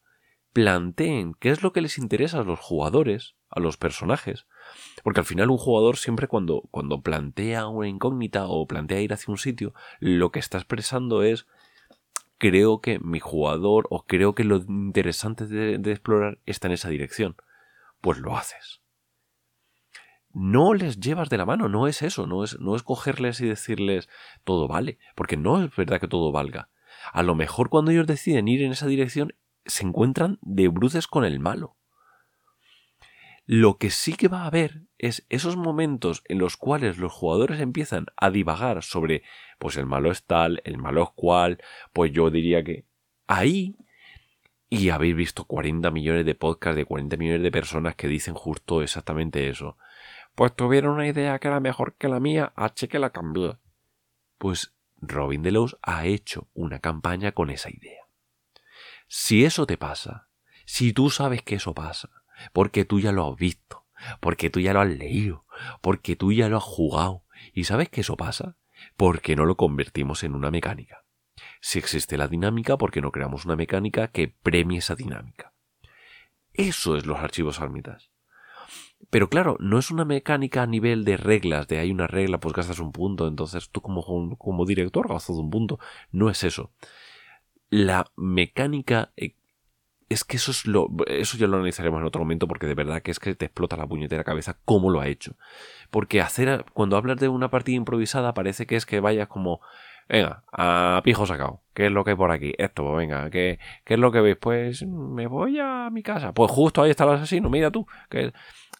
planteen 0.53 1.35
qué 1.35 1.51
es 1.51 1.63
lo 1.63 1.73
que 1.73 1.81
les 1.81 1.99
interesa 1.99 2.41
a 2.41 2.45
los 2.45 2.61
jugadores, 2.61 3.35
a 3.51 3.61
los 3.61 3.77
personajes. 3.77 4.47
Porque 5.03 5.21
al 5.21 5.27
final 5.27 5.51
un 5.51 5.59
jugador 5.59 5.97
siempre 5.97 6.29
cuando, 6.29 6.63
cuando 6.71 7.03
plantea 7.03 7.69
una 7.69 7.89
incógnita 7.89 8.47
o 8.47 8.67
plantea 8.67 9.01
ir 9.01 9.13
hacia 9.13 9.33
un 9.33 9.39
sitio, 9.39 9.75
lo 10.01 10.31
que 10.33 10.39
está 10.39 10.59
expresando 10.59 11.23
es 11.23 11.47
creo 12.39 12.81
que 12.81 12.99
mi 13.01 13.21
jugador 13.21 13.87
o 13.91 14.07
creo 14.07 14.35
que 14.35 14.45
lo 14.45 14.57
interesante 14.57 15.47
de, 15.47 15.79
de 15.79 15.91
explorar 15.93 16.39
está 16.47 16.69
en 16.69 16.73
esa 16.75 16.89
dirección. 16.89 17.37
Pues 18.01 18.19
lo 18.19 18.37
haces. 18.37 18.81
no 20.33 20.75
les 20.75 21.01
llevas 21.01 21.29
de 21.29 21.39
la 21.39 21.45
mano, 21.45 21.69
no 21.69 21.87
es 21.89 22.03
eso, 22.03 22.27
no 22.27 22.45
es, 22.45 22.59
no 22.61 22.77
es 22.77 22.83
cogerles 22.83 23.41
y 23.41 23.47
decirles 23.47 24.09
todo 24.45 24.69
vale, 24.69 24.99
porque 25.17 25.37
no 25.37 25.63
es 25.63 25.75
verdad 25.75 26.01
que 26.01 26.09
todo 26.09 26.33
valga. 26.33 26.71
A 27.13 27.23
lo 27.23 27.35
mejor 27.35 27.69
cuando 27.69 27.91
ellos 27.91 28.07
deciden 28.07 28.49
ir 28.49 28.63
en 28.63 28.73
esa 28.73 28.87
dirección 28.87 29.35
se 29.67 29.85
encuentran 29.85 30.39
de 30.43 30.69
bruces 30.69 31.07
con 31.07 31.25
el 31.25 31.41
malo. 31.41 31.77
Lo 33.47 33.79
que 33.79 33.91
sí 33.91 34.15
que 34.15 34.29
va 34.29 34.43
a 34.43 34.47
haber 34.47 34.83
es 34.97 35.27
esos 35.29 35.57
momentos 35.57 36.23
en 36.29 36.39
los 36.39 36.57
cuales 36.57 36.99
los 36.99 37.13
jugadores 37.13 37.59
empiezan 37.61 38.07
a 38.17 38.31
divagar 38.31 38.83
sobre, 38.83 39.25
pues 39.59 39.77
el 39.77 39.87
malo 39.87 40.13
es 40.13 40.25
tal, 40.25 40.61
el 40.65 40.79
malo 40.79 41.03
es 41.03 41.11
cual, 41.17 41.59
pues 41.93 42.13
yo 42.13 42.31
diría 42.31 42.63
que 42.63 42.85
ahí, 43.27 43.77
y 44.69 44.91
habéis 44.91 45.17
visto 45.17 45.47
40 45.47 45.91
millones 45.91 46.25
de 46.27 46.37
podcasts 46.37 46.77
de 46.77 46.85
40 46.85 47.17
millones 47.17 47.43
de 47.43 47.51
personas 47.51 47.97
que 47.97 48.07
dicen 48.07 48.35
justo 48.35 48.83
exactamente 48.83 49.49
eso, 49.49 49.77
pues 50.37 50.55
tuvieron 50.55 50.95
una 50.95 51.09
idea 51.09 51.39
que 51.41 51.49
era 51.49 51.59
mejor 51.59 51.97
que 51.97 52.09
la 52.09 52.21
mía, 52.21 52.53
H 52.55 52.87
que 52.87 53.01
la 53.01 53.11
cambió. 53.11 53.59
Pues 54.39 54.75
Robin 55.01 55.43
Delos 55.43 55.77
ha 55.83 56.07
hecho 56.07 56.49
una 56.55 56.79
campaña 56.79 57.33
con 57.33 57.51
esa 57.51 57.69
idea. 57.69 58.10
Si 59.13 59.45
eso 59.45 59.67
te 59.67 59.77
pasa, 59.77 60.29
si 60.67 60.93
tú 60.93 61.11
sabes 61.11 61.43
que 61.43 61.57
eso 61.57 61.75
pasa, 61.75 62.11
porque 62.53 62.85
tú 62.85 63.01
ya 63.01 63.11
lo 63.11 63.29
has 63.29 63.37
visto, 63.37 63.85
porque 64.21 64.51
tú 64.51 64.61
ya 64.61 64.73
lo 64.73 64.81
has 64.81 64.89
leído, 64.89 65.45
porque 65.81 66.15
tú 66.15 66.31
ya 66.31 66.49
lo 66.49 66.59
has 66.59 66.63
jugado, 66.63 67.25
y 67.53 67.65
sabes 67.65 67.89
que 67.89 68.03
eso 68.03 68.17
pasa, 68.17 68.57
¿por 68.97 69.21
qué 69.21 69.35
no 69.35 69.47
lo 69.47 69.57
convertimos 69.57 70.23
en 70.23 70.37
una 70.37 70.53
mecánica? 70.53 71.05
Si 71.61 71.81
existe 71.81 72.17
la 72.17 72.29
dinámica, 72.29 72.79
¿por 72.79 72.93
qué 72.93 73.01
no 73.01 73.11
creamos 73.11 73.45
una 73.45 73.57
mecánica 73.57 74.13
que 74.13 74.29
premie 74.29 74.79
esa 74.79 74.95
dinámica? 74.95 75.55
Eso 76.53 76.97
es 76.97 77.05
los 77.05 77.19
archivos 77.19 77.61
ármitas. 77.61 78.13
Pero 79.11 79.29
claro, 79.29 79.57
no 79.59 79.81
es 79.81 79.91
una 79.91 80.05
mecánica 80.05 80.63
a 80.63 80.69
nivel 80.69 81.05
de 81.05 81.17
reglas, 81.17 81.67
de 81.67 81.81
hay 81.81 81.91
una 81.91 82.07
regla, 82.07 82.39
pues 82.39 82.55
gastas 82.55 82.79
un 82.79 82.93
punto, 82.93 83.27
entonces 83.27 83.71
tú 83.71 83.81
como, 83.81 84.39
como 84.39 84.67
director 84.67 85.09
gastas 85.09 85.35
un 85.35 85.51
punto. 85.51 85.81
No 86.13 86.31
es 86.31 86.45
eso. 86.45 86.71
La 87.71 88.11
mecánica 88.17 89.13
eh, 89.17 89.37
es 90.09 90.25
que 90.25 90.37
eso 90.37 90.51
es 90.51 90.67
lo. 90.67 90.89
Eso 91.07 91.39
ya 91.39 91.47
lo 91.47 91.57
analizaremos 91.57 92.01
en 92.01 92.07
otro 92.07 92.21
momento, 92.21 92.49
porque 92.49 92.67
de 92.67 92.75
verdad 92.75 93.01
que 93.01 93.13
es 93.13 93.21
que 93.21 93.35
te 93.37 93.47
explota 93.47 93.77
la 93.77 93.87
puñetera 93.87 94.25
cabeza 94.25 94.59
cómo 94.65 94.91
lo 94.91 95.01
ha 95.01 95.07
hecho. 95.07 95.37
Porque 95.91 96.21
hacer. 96.21 96.67
Cuando 96.75 96.97
hablas 96.97 97.19
de 97.19 97.29
una 97.29 97.49
partida 97.49 97.77
improvisada, 97.77 98.35
parece 98.35 98.67
que 98.67 98.77
es 98.77 98.85
que 98.85 99.01
vayas 99.01 99.29
como. 99.29 99.61
Venga, 100.09 100.43
a 100.53 101.01
pijo 101.05 101.25
sacado. 101.27 101.63
¿Qué 101.73 101.87
es 101.87 101.93
lo 101.93 102.03
que 102.03 102.11
hay 102.11 102.17
por 102.17 102.33
aquí? 102.33 102.53
Esto, 102.59 102.83
pues 102.83 102.97
venga, 102.97 103.31
¿qué, 103.31 103.61
¿qué 103.85 103.95
es 103.95 104.01
lo 104.01 104.11
que 104.11 104.21
veis? 104.21 104.37
Pues 104.41 104.85
me 104.85 105.29
voy 105.29 105.61
a 105.61 105.89
mi 105.91 106.03
casa. 106.03 106.35
Pues 106.35 106.51
justo 106.51 106.83
ahí 106.83 106.91
está 106.91 107.05
el 107.05 107.11
asesino, 107.11 107.49
mira 107.49 107.71
tú. 107.71 107.87
Que 108.09 108.33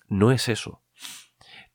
no 0.09 0.33
es 0.33 0.49
eso. 0.49 0.83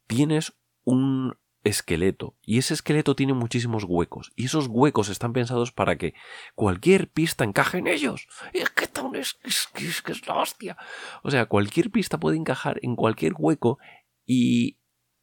Tienes 0.08 0.54
un 0.84 1.34
esqueleto 1.66 2.38
y 2.44 2.60
ese 2.60 2.74
esqueleto 2.74 3.16
tiene 3.16 3.34
muchísimos 3.34 3.84
huecos 3.84 4.32
y 4.36 4.46
esos 4.46 4.68
huecos 4.68 5.10
están 5.10 5.34
pensados 5.34 5.72
para 5.72 5.98
que 5.98 6.14
cualquier 6.54 7.10
pista 7.10 7.44
encaje 7.44 7.80
en 7.80 7.88
ellos. 7.88 8.28
es 8.54 8.70
que, 8.70 8.86
es, 9.16 9.40
es, 9.44 10.02
que 10.02 10.12
es 10.12 10.28
la 10.28 10.36
hostia. 10.36 10.78
O 11.24 11.32
sea, 11.32 11.48
cualquier 11.48 11.92
pista 11.92 12.20
puede 12.20 12.38
encajar 12.38 12.80
en 12.84 12.96
cualquier 12.96 13.34
hueco 13.38 13.80
y 14.26 14.78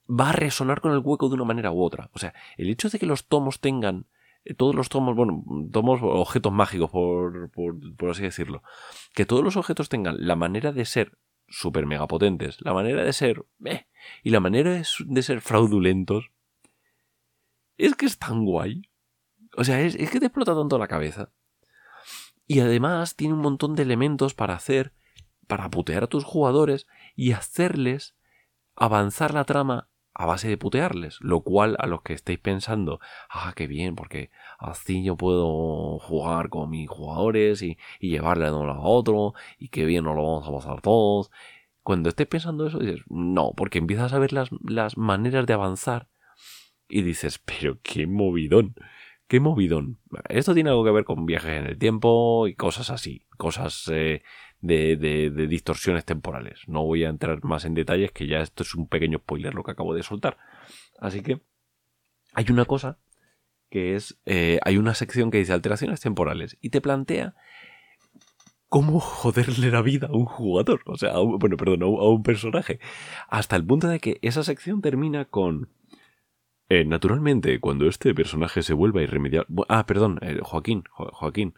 va 0.09 0.31
a 0.31 0.33
resonar 0.33 0.81
con 0.81 0.93
el 0.93 0.99
hueco 0.99 1.29
de 1.29 1.37
una 1.37 1.45
manera 1.45 1.73
u 1.73 1.83
otra. 1.83 2.11
O 2.13 2.19
sea, 2.19 2.35
el 2.57 2.69
hecho 2.69 2.91
de 2.91 2.99
que 2.99 3.07
los 3.07 3.29
tomos 3.29 3.61
tengan 3.61 4.07
eh, 4.45 4.55
todos 4.55 4.75
los 4.75 4.89
tomos, 4.89 5.15
bueno, 5.15 5.45
tomos 5.71 6.01
objetos 6.03 6.53
mágicos, 6.53 6.91
por, 6.91 7.51
por, 7.53 7.97
por 7.97 8.11
así 8.11 8.23
decirlo, 8.23 8.63
que 9.15 9.25
todos 9.25 9.45
los 9.45 9.57
objetos 9.57 9.89
tengan 9.89 10.17
la 10.19 10.37
manera 10.37 10.73
de 10.73 10.85
ser 10.85 11.19
super 11.53 11.87
mega 11.87 12.07
potentes, 12.09 12.57
la 12.61 12.73
manera 12.73 13.05
de 13.05 13.13
ser 13.13 13.45
eh, 13.65 13.87
y 14.23 14.31
la 14.31 14.41
manera 14.41 14.73
de, 14.73 15.23
ser 15.23 15.41
fraudulentos 15.41 16.32
es 17.87 17.95
que 17.95 18.07
es 18.07 18.19
tan 18.19 18.45
guay. 18.45 18.83
O 19.57 19.65
sea, 19.65 19.81
es, 19.81 19.95
es 19.97 20.11
que 20.11 20.21
te 20.21 20.27
explota 20.27 20.55
tanto 20.55 20.79
la 20.79 20.89
cabeza. 20.89 21.31
Y 22.47 22.61
además 22.61 23.17
tiene 23.17 23.35
un 23.35 23.41
montón 23.41 23.75
de 23.75 23.83
elementos 23.83 24.35
para 24.35 24.55
hacer, 24.55 24.93
para 25.47 25.71
putear 25.71 26.05
a 26.05 26.09
tus 26.09 26.25
jugadores 26.25 26.87
y 27.15 27.33
hacerles 27.33 28.17
avanzar 28.75 29.35
la 29.35 29.45
trama 29.45 29.89
a 30.15 30.27
base 30.27 30.49
de 30.49 30.59
putearles, 30.59 31.19
lo 31.21 31.41
cual 31.41 31.77
a 31.79 31.87
los 31.87 32.03
que 32.03 32.13
estéis 32.13 32.39
pensando, 32.39 33.01
ah, 33.31 33.53
qué 33.57 33.67
bien, 33.67 33.95
porque 33.95 34.31
así 34.59 35.03
yo 35.03 35.17
puedo 35.17 35.99
jugar 35.99 36.51
con 36.51 36.71
mis 36.71 36.89
jugadores 36.89 37.63
y, 37.63 37.79
llevarle 38.01 38.47
de 38.47 38.53
uno 38.53 38.73
a 38.73 38.81
otro, 38.81 39.35
y 39.59 39.69
qué 39.69 39.85
bien 39.87 40.05
nos 40.05 40.15
lo 40.15 40.23
vamos 40.23 40.47
a 40.47 40.53
pasar 40.53 40.83
todos. 40.83 41.31
Cuando 41.83 42.11
estés 42.11 42.27
pensando 42.27 42.67
eso, 42.67 42.79
dices, 42.79 43.03
no, 43.09 43.53
porque 43.57 43.79
empiezas 43.79 44.13
a 44.13 44.19
ver 44.19 44.33
las, 44.33 44.51
las 44.63 44.97
maneras 44.97 45.47
de 45.47 45.55
avanzar 45.55 46.09
y 46.93 47.03
dices, 47.03 47.39
pero 47.39 47.79
qué 47.83 48.07
movidón, 48.07 48.75
qué 49.27 49.41
movidón. 49.41 49.99
Esto 50.29 50.53
tiene 50.53 50.71
algo 50.71 50.85
que 50.85 50.91
ver 50.91 51.05
con 51.05 51.25
viajes 51.25 51.59
en 51.61 51.67
el 51.67 51.79
tiempo 51.79 52.47
y 52.47 52.55
cosas 52.55 52.91
así, 52.91 53.25
cosas 53.39 53.91
eh, 53.91 54.23
de, 54.61 55.47
distorsiones 55.49 56.05
temporales. 56.05 56.61
No 56.67 56.85
voy 56.85 57.05
a 57.05 57.09
entrar 57.09 57.43
más 57.45 57.65
en 57.65 57.73
detalles, 57.73 58.13
que 58.13 58.27
ya 58.27 58.41
esto 58.41 58.63
es 58.63 58.75
un 58.75 58.89
pequeño 58.89 59.19
spoiler 59.19 59.55
lo 59.55 59.65
que 59.65 59.71
acabo 59.71 59.95
de 59.95 60.03
soltar. 60.03 60.37
Así 60.99 61.23
que 61.23 61.41
hay 62.35 62.45
una 62.51 62.67
cosa 62.67 62.99
que 63.71 63.95
es, 63.95 64.21
eh, 64.27 64.61
hay 64.63 64.77
una 64.77 64.95
sección 64.95 65.31
que 65.31 65.39
dice 65.39 65.55
alteraciones 65.55 66.01
temporales 66.01 66.59
y 66.61 66.69
te 66.69 66.83
plantea 66.83 67.35
cómo 68.69 69.01
joderle 69.01 69.71
la 69.71 69.81
vida 69.81 70.09
a 70.09 70.13
un 70.13 70.27
jugador, 70.27 70.83
o 70.87 70.99
sea, 70.99 71.19
bueno, 71.19 71.57
perdón, 71.57 71.83
a 71.83 71.87
un, 71.87 72.23
personaje, 72.23 72.81
hasta 73.29 73.57
el 73.57 73.65
punto 73.65 73.89
de 73.89 73.99
que 73.99 74.19
esa 74.23 74.43
sección 74.45 74.83
termina 74.83 75.25
con... 75.25 75.71
Eh, 76.75 76.87
naturalmente, 76.87 77.61
cuando 77.61 77.87
este 77.87 78.15
personaje 78.15 78.63
se 78.63 78.73
vuelva 78.73 79.03
irremediable... 79.03 79.67
Ah, 79.69 79.85
perdón, 79.85 80.19
eh, 80.23 80.39
Joaquín, 80.41 80.85
Joaquín. 80.89 81.53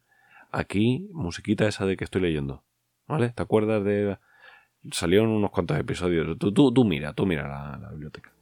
Aquí, 0.50 1.08
musiquita 1.12 1.68
esa 1.68 1.86
de 1.86 1.96
que 1.96 2.02
estoy 2.02 2.20
leyendo. 2.20 2.64
¿Vale? 3.06 3.28
¿Te 3.28 3.40
acuerdas 3.40 3.84
de...? 3.84 4.18
Salieron 4.90 5.28
unos 5.28 5.52
cuantos 5.52 5.78
episodios. 5.78 6.36
Tú, 6.36 6.52
tú, 6.52 6.74
tú 6.74 6.84
mira, 6.84 7.12
tú 7.12 7.26
mira 7.26 7.46
la, 7.46 7.90
biblioteca. 7.90 8.32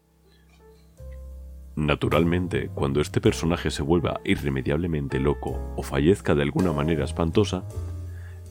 Naturalmente, 1.77 2.71
cuando 2.73 3.03
este 3.03 3.21
personaje 3.21 3.71
se 3.71 3.83
vuelva 3.83 4.23
irremediablemente 4.25 5.21
loco 5.21 5.75
o 5.77 5.83
fallezca 5.83 6.35
de 6.35 6.41
alguna 6.41 6.73
manera 6.73 7.05
espantosa, 7.05 7.65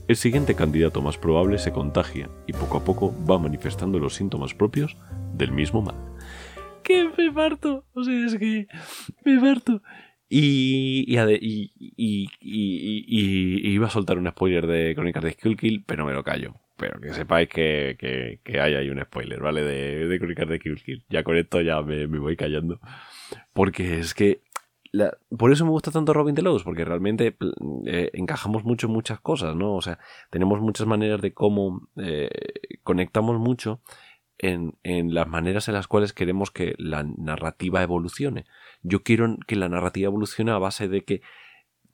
el 0.08 0.16
siguiente 0.16 0.54
candidato 0.54 1.02
más 1.02 1.18
probable 1.18 1.58
se 1.58 1.72
contagia 1.72 2.30
y 2.46 2.54
poco 2.54 2.78
a 2.78 2.84
poco 2.84 3.16
va 3.28 3.40
manifestando 3.40 3.98
los 3.98 4.14
síntomas 4.14 4.54
propios 4.54 4.96
del 5.34 5.52
mismo 5.54 5.82
mal. 5.82 6.11
¡Qué 6.84 7.10
me 7.18 7.32
parto! 7.32 7.86
O 7.94 8.04
sea, 8.04 8.26
es 8.26 8.36
que 8.38 8.68
me 9.26 9.40
parto. 9.40 9.82
Y, 10.30 11.06
y, 11.08 11.72
y, 11.80 12.30
y, 12.40 13.70
iba 13.74 13.88
a 13.88 13.90
soltar 13.90 14.18
un 14.18 14.30
spoiler 14.30 14.66
de 14.66 14.96
Crónicas 14.96 15.24
de 15.24 15.32
Skull 15.34 15.58
Kill, 15.58 15.84
pero 15.86 16.06
me 16.06 16.14
lo 16.14 16.24
callo. 16.24 16.56
Pero 16.78 17.02
que 17.02 17.14
sepáis 17.14 17.50
que, 17.50 17.98
que, 18.00 18.40
que 18.44 18.62
hay 18.62 18.76
ahí 18.76 18.90
un 18.90 19.02
spoiler, 19.02 19.42
¿vale? 19.42 19.62
De, 19.62 20.08
de 20.08 20.20
Crónicas 20.20 20.48
de 20.48 20.58
Skull 20.58 20.82
Kill. 20.82 21.06
Ya 21.10 21.24
con 21.24 21.36
esto 21.36 21.62
ya 21.62 21.82
me, 21.82 22.08
me 22.08 22.20
voy 22.20 22.38
callando. 22.38 22.80
Porque 23.54 24.00
es 24.00 24.14
que 24.14 24.42
la, 24.94 25.18
por 25.38 25.52
eso 25.52 25.66
me 25.66 25.72
gusta 25.72 25.92
tanto 25.92 26.14
Robin 26.14 26.36
Delos, 26.36 26.64
porque 26.64 26.86
realmente 26.86 27.36
eh, 27.86 28.10
encajamos 28.14 28.64
mucho 28.64 28.88
en 28.88 28.94
muchas 28.94 29.20
cosas, 29.22 29.56
¿no? 29.56 29.74
O 29.76 29.82
sea, 29.82 30.00
tenemos 30.30 30.60
muchas 30.60 30.88
maneras 30.88 31.22
de 31.22 31.34
cómo 31.34 31.90
eh, 31.98 32.30
conectamos 32.84 33.40
mucho 33.40 33.82
en, 34.42 35.14
las 35.14 35.28
maneras 35.28 35.68
en 35.68 35.76
las 35.76 35.88
cuales 35.88 36.14
queremos 36.14 36.50
que 36.52 36.74
la 36.78 37.04
narrativa 37.04 37.84
evolucione. 37.84 38.46
Yo 38.82 39.04
quiero 39.04 39.38
que 39.48 39.56
la 39.56 39.70
narrativa 39.70 40.08
evolucione 40.08 40.52
a 40.52 40.58
base 40.58 40.88
de 40.88 41.04
que 41.04 41.22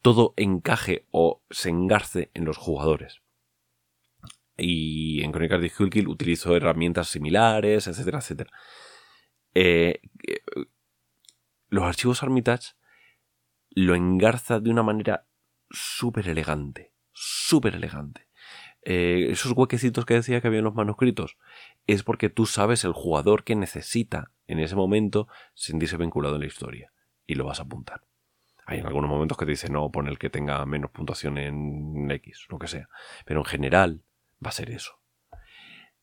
todo 0.01 0.33
encaje 0.37 1.05
o 1.11 1.41
se 1.49 1.69
engarce 1.69 2.31
en 2.33 2.45
los 2.45 2.57
jugadores. 2.57 3.21
Y 4.55 5.21
en 5.23 5.31
Crónicas 5.31 5.61
de 5.61 5.71
Hulkill 5.77 6.07
utilizo 6.07 6.55
herramientas 6.55 7.09
similares, 7.09 7.87
etcétera, 7.87 8.19
etcétera. 8.19 8.51
Eh, 9.53 10.01
los 11.69 11.83
archivos 11.83 12.23
Armitage 12.23 12.75
lo 13.71 13.93
engarza 13.93 14.59
de 14.59 14.69
una 14.69 14.83
manera 14.83 15.27
súper 15.69 16.29
elegante. 16.29 16.93
Súper 17.11 17.75
elegante. 17.75 18.26
Eh, 18.89 19.31
esos 19.31 19.51
huequecitos 19.51 20.05
que 20.05 20.13
decía 20.13 20.39
que 20.39 20.47
había 20.47 20.59
en 20.59 20.63
los 20.63 20.73
manuscritos 20.73 21.37
es 21.87 22.03
porque 22.03 22.29
tú 22.29 22.45
sabes 22.45 22.85
el 22.85 22.93
jugador 22.93 23.43
que 23.43 23.53
necesita 23.53 24.31
en 24.47 24.59
ese 24.59 24.77
momento 24.77 25.27
sentirse 25.55 25.97
vinculado 25.97 26.35
en 26.35 26.41
la 26.41 26.47
historia 26.47 26.93
y 27.25 27.35
lo 27.35 27.43
vas 27.43 27.59
a 27.59 27.63
apuntar. 27.63 28.05
Hay 28.65 28.79
en 28.79 28.85
algunos 28.85 29.09
momentos 29.09 29.37
que 29.37 29.43
te 29.43 29.51
dice 29.51 29.69
no, 29.69 29.91
pon 29.91 30.07
el 30.07 30.17
que 30.17 30.29
tenga 30.29 30.65
menos 30.65 30.91
puntuación 30.91 31.37
en 31.37 32.09
X, 32.11 32.45
lo 32.47 32.59
que 32.59 32.69
sea. 32.69 32.87
Pero 33.25 33.41
en 33.41 33.45
general 33.45 34.05
va 34.41 34.51
a 34.51 34.53
ser 34.53 34.69
eso. 34.69 35.01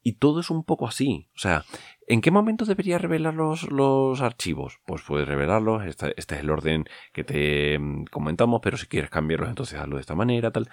Y 0.02 0.16
todo 0.18 0.40
es 0.40 0.50
un 0.50 0.62
poco 0.62 0.86
así. 0.86 1.30
O 1.34 1.38
sea, 1.38 1.64
¿en 2.06 2.20
qué 2.20 2.30
momento 2.30 2.66
debería 2.66 2.98
revelar 2.98 3.32
los, 3.32 3.62
los 3.70 4.20
archivos? 4.20 4.78
Pues 4.84 5.00
puedes 5.00 5.26
revelarlos. 5.26 5.86
Este, 5.86 6.12
este, 6.18 6.34
es 6.34 6.40
el 6.42 6.50
orden 6.50 6.84
que 7.14 7.24
te 7.24 7.78
mm, 7.78 8.04
comentamos, 8.10 8.60
pero 8.62 8.76
si 8.76 8.86
quieres 8.88 9.08
cambiarlos, 9.08 9.48
entonces 9.48 9.80
hazlo 9.80 9.96
de 9.96 10.02
esta 10.02 10.14
manera, 10.14 10.50
tal. 10.50 10.68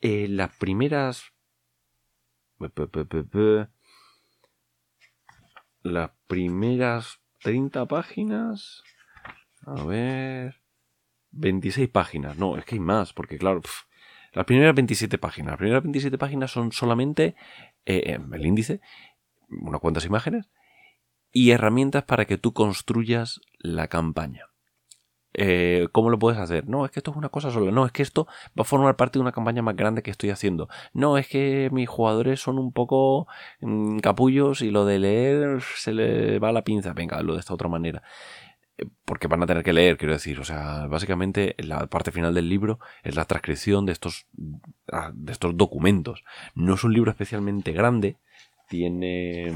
Eh, 0.00 0.28
las 0.28 0.54
primeras 0.56 1.32
las 5.82 6.10
primeras 6.26 7.20
30 7.42 7.86
páginas. 7.86 8.82
A 9.64 9.84
ver. 9.84 10.62
26 11.30 11.88
páginas. 11.88 12.36
No, 12.36 12.56
es 12.56 12.64
que 12.64 12.76
hay 12.76 12.80
más, 12.80 13.12
porque 13.12 13.38
claro, 13.38 13.60
las 14.32 14.44
primeras 14.44 14.74
27 14.74 15.18
páginas. 15.18 15.52
Las 15.52 15.58
primeras 15.58 15.82
27 15.82 16.18
páginas 16.18 16.50
son 16.50 16.72
solamente 16.72 17.36
eh, 17.86 18.02
eh, 18.06 18.18
el 18.32 18.46
índice, 18.46 18.80
unas 19.48 19.80
cuantas 19.80 20.04
imágenes 20.04 20.50
y 21.30 21.50
herramientas 21.50 22.04
para 22.04 22.24
que 22.24 22.38
tú 22.38 22.52
construyas 22.52 23.40
la 23.58 23.88
campaña. 23.88 24.46
Eh, 25.34 25.88
¿Cómo 25.92 26.10
lo 26.10 26.18
puedes 26.18 26.38
hacer? 26.38 26.68
No, 26.68 26.84
es 26.84 26.90
que 26.90 27.00
esto 27.00 27.10
es 27.10 27.16
una 27.16 27.28
cosa 27.28 27.50
sola. 27.50 27.70
No, 27.70 27.86
es 27.86 27.92
que 27.92 28.02
esto 28.02 28.26
va 28.58 28.62
a 28.62 28.64
formar 28.64 28.96
parte 28.96 29.18
de 29.18 29.22
una 29.22 29.32
campaña 29.32 29.62
más 29.62 29.76
grande 29.76 30.02
que 30.02 30.10
estoy 30.10 30.30
haciendo. 30.30 30.68
No, 30.92 31.18
es 31.18 31.28
que 31.28 31.68
mis 31.72 31.88
jugadores 31.88 32.40
son 32.40 32.58
un 32.58 32.72
poco 32.72 33.28
mm, 33.60 33.98
capullos 33.98 34.62
y 34.62 34.70
lo 34.70 34.84
de 34.84 34.98
leer 34.98 35.62
se 35.76 35.92
le 35.92 36.38
va 36.38 36.52
la 36.52 36.64
pinza. 36.64 36.92
Venga, 36.92 37.22
lo 37.22 37.34
de 37.34 37.40
esta 37.40 37.54
otra 37.54 37.68
manera 37.68 38.02
porque 39.04 39.26
van 39.26 39.42
a 39.42 39.46
tener 39.46 39.64
que 39.64 39.72
leer, 39.72 39.96
quiero 39.96 40.14
decir. 40.14 40.38
O 40.40 40.44
sea, 40.44 40.86
básicamente 40.86 41.54
la 41.58 41.86
parte 41.86 42.12
final 42.12 42.34
del 42.34 42.48
libro 42.48 42.78
es 43.02 43.16
la 43.16 43.24
transcripción 43.24 43.86
de 43.86 43.92
estos, 43.92 44.26
ah, 44.92 45.10
de 45.14 45.32
estos 45.32 45.56
documentos. 45.56 46.24
No 46.54 46.74
es 46.74 46.84
un 46.84 46.92
libro 46.92 47.10
especialmente 47.10 47.72
grande, 47.72 48.16
tiene 48.68 49.50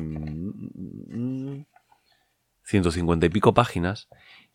150 2.64 3.26
mm, 3.26 3.28
y 3.28 3.32
pico 3.32 3.54
páginas, 3.54 4.08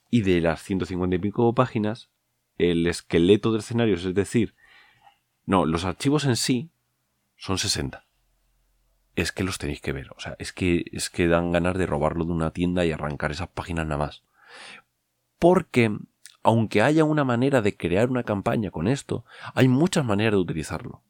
y 0.10 0.22
de 0.22 0.42
las 0.42 0.62
150 0.64 1.16
y 1.16 1.20
pico 1.20 1.54
páginas, 1.54 2.10
el 2.58 2.88
esqueleto 2.88 3.52
de 3.52 3.60
escenarios, 3.60 4.06
es 4.06 4.16
decir, 4.16 4.56
no, 5.46 5.66
los 5.66 5.86
archivos 5.86 6.26
en 6.26 6.36
sí 6.36 6.72
son 7.36 7.58
60 7.58 8.08
es 9.18 9.32
que 9.32 9.44
los 9.44 9.58
tenéis 9.58 9.82
que 9.82 9.94
ver. 9.94 10.12
O 10.16 10.20
sea, 10.20 10.36
es 10.40 10.54
que, 10.54 10.86
es 10.94 11.10
que 11.10 11.28
dan 11.28 11.52
ganas 11.52 11.76
de 11.76 11.88
robarlo 11.88 12.24
de 12.24 12.32
una 12.32 12.52
tienda 12.52 12.86
y 12.86 12.92
arrancar 12.92 13.32
esas 13.32 13.50
páginas 13.50 13.88
nada 13.88 13.98
más. 13.98 14.24
Porque, 15.40 15.92
aunque 16.44 16.84
haya 16.84 17.04
una 17.04 17.24
manera 17.24 17.64
de 17.64 17.76
crear 17.76 18.12
una 18.12 18.24
campaña 18.24 18.70
con 18.70 18.88
esto, 18.88 19.26
hay 19.56 19.68
muchas 19.68 20.06
maneras 20.06 20.34
de 20.34 20.38
utilizarlo. 20.38 21.02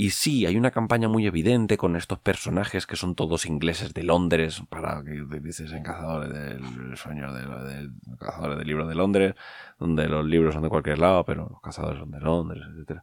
Y 0.00 0.10
sí, 0.10 0.46
hay 0.46 0.56
una 0.56 0.70
campaña 0.70 1.08
muy 1.08 1.26
evidente 1.26 1.76
con 1.76 1.96
estos 1.96 2.20
personajes 2.20 2.86
que 2.86 2.94
son 2.94 3.16
todos 3.16 3.46
ingleses 3.46 3.94
de 3.94 4.04
Londres, 4.04 4.62
para 4.68 5.02
que 5.02 5.24
dices 5.40 5.72
en 5.72 5.82
Cazadores 5.82 6.32
del 6.32 6.96
Sueño 6.96 7.32
de, 7.34 7.90
Cazadores 8.16 8.58
del 8.58 8.68
Libro 8.68 8.86
de 8.86 8.94
Londres, 8.94 9.34
donde 9.76 10.06
los 10.06 10.24
libros 10.24 10.54
son 10.54 10.62
de 10.62 10.68
cualquier 10.68 11.00
lado, 11.00 11.24
pero 11.24 11.48
los 11.50 11.60
cazadores 11.60 11.98
son 11.98 12.12
de 12.12 12.20
Londres, 12.20 12.62
etc. 12.76 13.00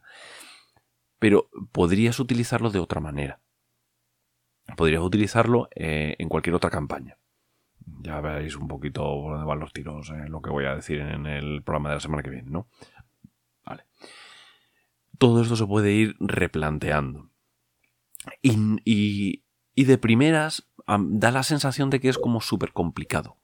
Pero 1.18 1.50
podrías 1.70 2.18
utilizarlo 2.18 2.70
de 2.70 2.78
otra 2.78 3.02
manera. 3.02 3.40
Podrías 4.74 5.02
utilizarlo 5.02 5.68
eh, 5.76 6.16
en 6.18 6.30
cualquier 6.30 6.56
otra 6.56 6.70
campaña. 6.70 7.18
Ya 8.00 8.22
veréis 8.22 8.56
un 8.56 8.68
poquito 8.68 9.02
por 9.02 9.32
dónde 9.32 9.46
van 9.46 9.60
los 9.60 9.74
tiros 9.74 10.08
en 10.08 10.32
lo 10.32 10.40
que 10.40 10.48
voy 10.48 10.64
a 10.64 10.74
decir 10.74 11.00
en 11.00 11.26
el 11.26 11.62
programa 11.62 11.90
de 11.90 11.96
la 11.96 12.00
semana 12.00 12.22
que 12.22 12.30
viene, 12.30 12.50
¿no? 12.50 12.68
Todo 15.18 15.42
esto 15.42 15.56
se 15.56 15.66
puede 15.66 15.92
ir 15.92 16.16
replanteando. 16.20 17.30
Y, 18.42 19.42
y, 19.74 19.84
de 19.84 19.98
primeras 19.98 20.68
da 20.86 21.30
la 21.30 21.42
sensación 21.42 21.90
de 21.90 22.00
que 22.00 22.08
es 22.08 22.18
como 22.18 22.40
súper 22.40 22.72
complicado. 22.72 23.36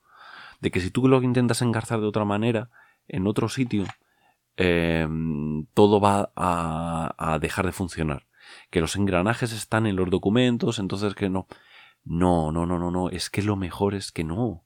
De 0.60 0.70
que 0.70 0.80
si 0.80 0.90
tú 0.90 1.06
lo 1.08 1.22
intentas 1.22 1.62
engarzar 1.62 2.00
de 2.00 2.06
otra 2.06 2.24
manera, 2.24 2.70
en 3.08 3.26
otro 3.26 3.48
sitio, 3.48 3.84
em, 4.56 5.66
todo 5.74 6.00
va 6.00 6.32
a, 6.36 7.14
a 7.16 7.38
dejar 7.38 7.66
de 7.66 7.72
funcionar. 7.72 8.26
Que 8.70 8.80
los 8.80 8.96
engranajes 8.96 9.52
están 9.52 9.86
en 9.86 9.96
los 9.96 10.10
documentos, 10.10 10.78
entonces 10.78 11.14
que 11.14 11.28
no. 11.28 11.46
No, 12.04 12.50
no, 12.50 12.66
no, 12.66 12.78
no, 12.78 12.90
no, 12.90 13.10
es 13.10 13.30
que 13.30 13.42
lo 13.42 13.56
mejor 13.56 13.94
es 13.94 14.10
que 14.10 14.24
no. 14.24 14.64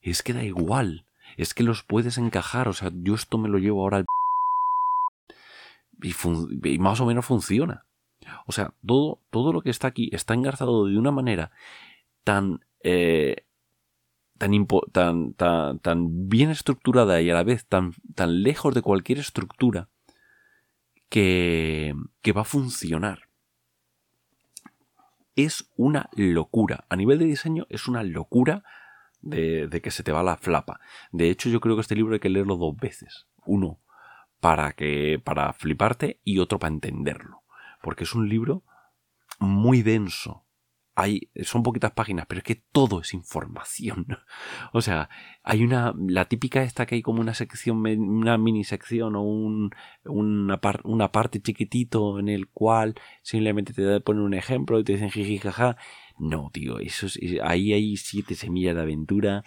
Es 0.00 0.22
que 0.22 0.32
da 0.32 0.42
igual, 0.42 1.06
es 1.36 1.54
que 1.54 1.62
los 1.62 1.82
puedes 1.82 2.18
encajar, 2.18 2.68
o 2.68 2.72
sea, 2.72 2.90
yo 2.94 3.14
esto 3.14 3.38
me 3.38 3.48
lo 3.48 3.58
llevo 3.58 3.82
ahora 3.82 3.98
al... 3.98 4.04
Y, 6.02 6.78
más 6.78 7.00
o 7.00 7.06
menos 7.06 7.26
funciona. 7.26 7.86
O 8.46 8.52
sea, 8.52 8.74
todo, 8.86 9.20
todo 9.30 9.52
lo 9.52 9.60
que 9.62 9.70
está 9.70 9.88
aquí 9.88 10.10
está 10.12 10.34
engarzado 10.34 10.86
de 10.86 10.98
una 10.98 11.10
manera 11.10 11.50
tan, 12.24 12.64
eh, 12.82 13.44
tan, 14.38 14.66
tan, 14.92 15.34
tan, 15.34 15.78
tan, 15.78 16.28
bien 16.28 16.50
estructurada 16.50 17.20
y 17.20 17.30
a 17.30 17.34
la 17.34 17.42
vez 17.42 17.66
tan, 17.66 17.92
tan 18.14 18.42
lejos 18.42 18.74
de 18.74 18.82
cualquier 18.82 19.18
estructura 19.18 19.88
que, 21.10 21.94
que 22.22 22.32
va 22.32 22.42
a 22.42 22.44
funcionar 22.44 23.28
es 25.36 25.70
una 25.76 26.08
locura. 26.16 26.86
A 26.88 26.96
nivel 26.96 27.18
de 27.18 27.26
diseño 27.26 27.66
es 27.68 27.88
una 27.88 28.02
locura 28.02 28.64
de, 29.20 29.80
que 29.82 29.90
se 29.90 30.02
te 30.02 30.12
va 30.12 30.22
la 30.22 30.36
flapa. 30.36 30.80
De 31.12 31.30
hecho, 31.30 31.48
yo 31.48 31.60
creo 31.60 31.76
que 31.76 31.80
este 31.80 31.96
libro 31.96 32.14
hay 32.14 32.20
que 32.20 32.28
leerlo 32.28 32.56
dos 32.56 32.76
veces. 32.76 33.26
Uno 33.46 33.80
para 34.44 34.72
que 34.72 35.18
para 35.24 35.54
fliparte 35.54 36.20
y 36.22 36.38
otro 36.38 36.58
para 36.58 36.74
entenderlo, 36.74 37.44
porque 37.80 38.04
es 38.04 38.14
un 38.14 38.28
libro 38.28 38.62
muy 39.38 39.80
denso, 39.80 40.44
hay, 40.94 41.30
son 41.44 41.62
poquitas 41.62 41.92
páginas, 41.92 42.26
pero 42.28 42.40
es 42.40 42.44
que 42.44 42.62
todo 42.70 43.00
es 43.00 43.14
información. 43.14 44.06
O 44.74 44.82
sea, 44.82 45.08
hay 45.44 45.64
una, 45.64 45.94
la 45.96 46.26
típica 46.26 46.62
esta 46.62 46.84
que 46.84 46.96
hay 46.96 47.00
como 47.00 47.22
una 47.22 47.32
sección, 47.32 47.78
una 47.78 48.36
mini 48.36 48.64
sección 48.64 49.16
o 49.16 49.22
un, 49.22 49.70
una, 50.04 50.60
una 50.82 51.10
parte 51.10 51.40
chiquitito 51.40 52.18
en 52.18 52.28
el 52.28 52.48
cual 52.48 52.96
simplemente 53.22 53.72
te 53.72 54.00
poner 54.02 54.22
un 54.22 54.34
ejemplo 54.34 54.78
y 54.78 54.84
te 54.84 54.92
dicen 54.92 55.10
jiji 55.10 55.38
jaja. 55.38 55.78
No, 56.18 56.50
tío, 56.52 56.80
eso 56.80 57.06
es, 57.06 57.18
ahí 57.42 57.72
hay 57.72 57.96
siete 57.96 58.34
semillas 58.34 58.74
de 58.74 58.82
aventura. 58.82 59.42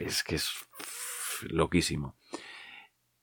es 0.00 0.22
que 0.22 0.34
es 0.34 0.52
loquísimo. 1.48 2.14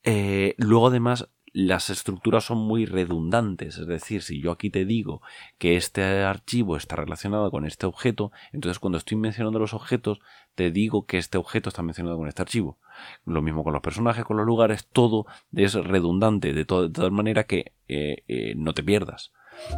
Eh, 0.05 0.53
luego 0.57 0.87
además 0.87 1.29
las 1.55 1.89
estructuras 1.89 2.43
son 2.43 2.57
muy 2.57 2.85
redundantes. 2.85 3.77
Es 3.77 3.87
decir, 3.87 4.21
si 4.21 4.41
yo 4.41 4.51
aquí 4.51 4.69
te 4.69 4.83
digo 4.83 5.21
que 5.57 5.77
este 5.77 6.03
archivo 6.23 6.75
está 6.75 6.97
relacionado 6.97 7.49
con 7.49 7.65
este 7.65 7.85
objeto, 7.85 8.33
entonces 8.51 8.77
cuando 8.77 8.97
estoy 8.97 9.15
mencionando 9.15 9.57
los 9.57 9.73
objetos, 9.73 10.19
te 10.55 10.69
digo 10.69 11.05
que 11.05 11.17
este 11.17 11.37
objeto 11.37 11.69
está 11.69 11.81
mencionado 11.81 12.17
con 12.17 12.27
este 12.27 12.41
archivo. 12.41 12.77
Lo 13.23 13.41
mismo 13.41 13.63
con 13.63 13.71
los 13.71 13.81
personajes, 13.81 14.25
con 14.25 14.35
los 14.35 14.45
lugares, 14.45 14.89
todo 14.91 15.27
es 15.55 15.75
redundante, 15.75 16.51
de, 16.51 16.65
tal 16.65 17.11
manera 17.11 17.45
que 17.45 17.71
eh, 17.87 18.23
eh, 18.27 18.53
no 18.57 18.73
te 18.73 18.83
pierdas. 18.83 19.31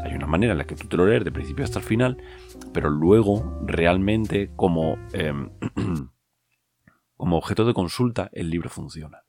Hay 0.04 0.16
una 0.16 0.26
manera 0.26 0.54
en 0.54 0.58
la 0.58 0.66
que 0.66 0.76
tú 0.76 0.88
te 0.88 0.98
lo 0.98 1.06
lees 1.06 1.24
de 1.24 1.32
principio 1.32 1.64
hasta 1.64 1.78
el 1.78 1.86
final, 1.86 2.18
pero 2.74 2.90
luego 2.90 3.62
realmente 3.68 4.50
como, 4.56 4.98
em, 5.14 5.52
como 7.18 7.38
objeto 7.38 7.66
de 7.66 7.76
consulta 7.76 8.32
el 8.34 8.50
libro 8.50 8.72
funciona. 8.72 9.27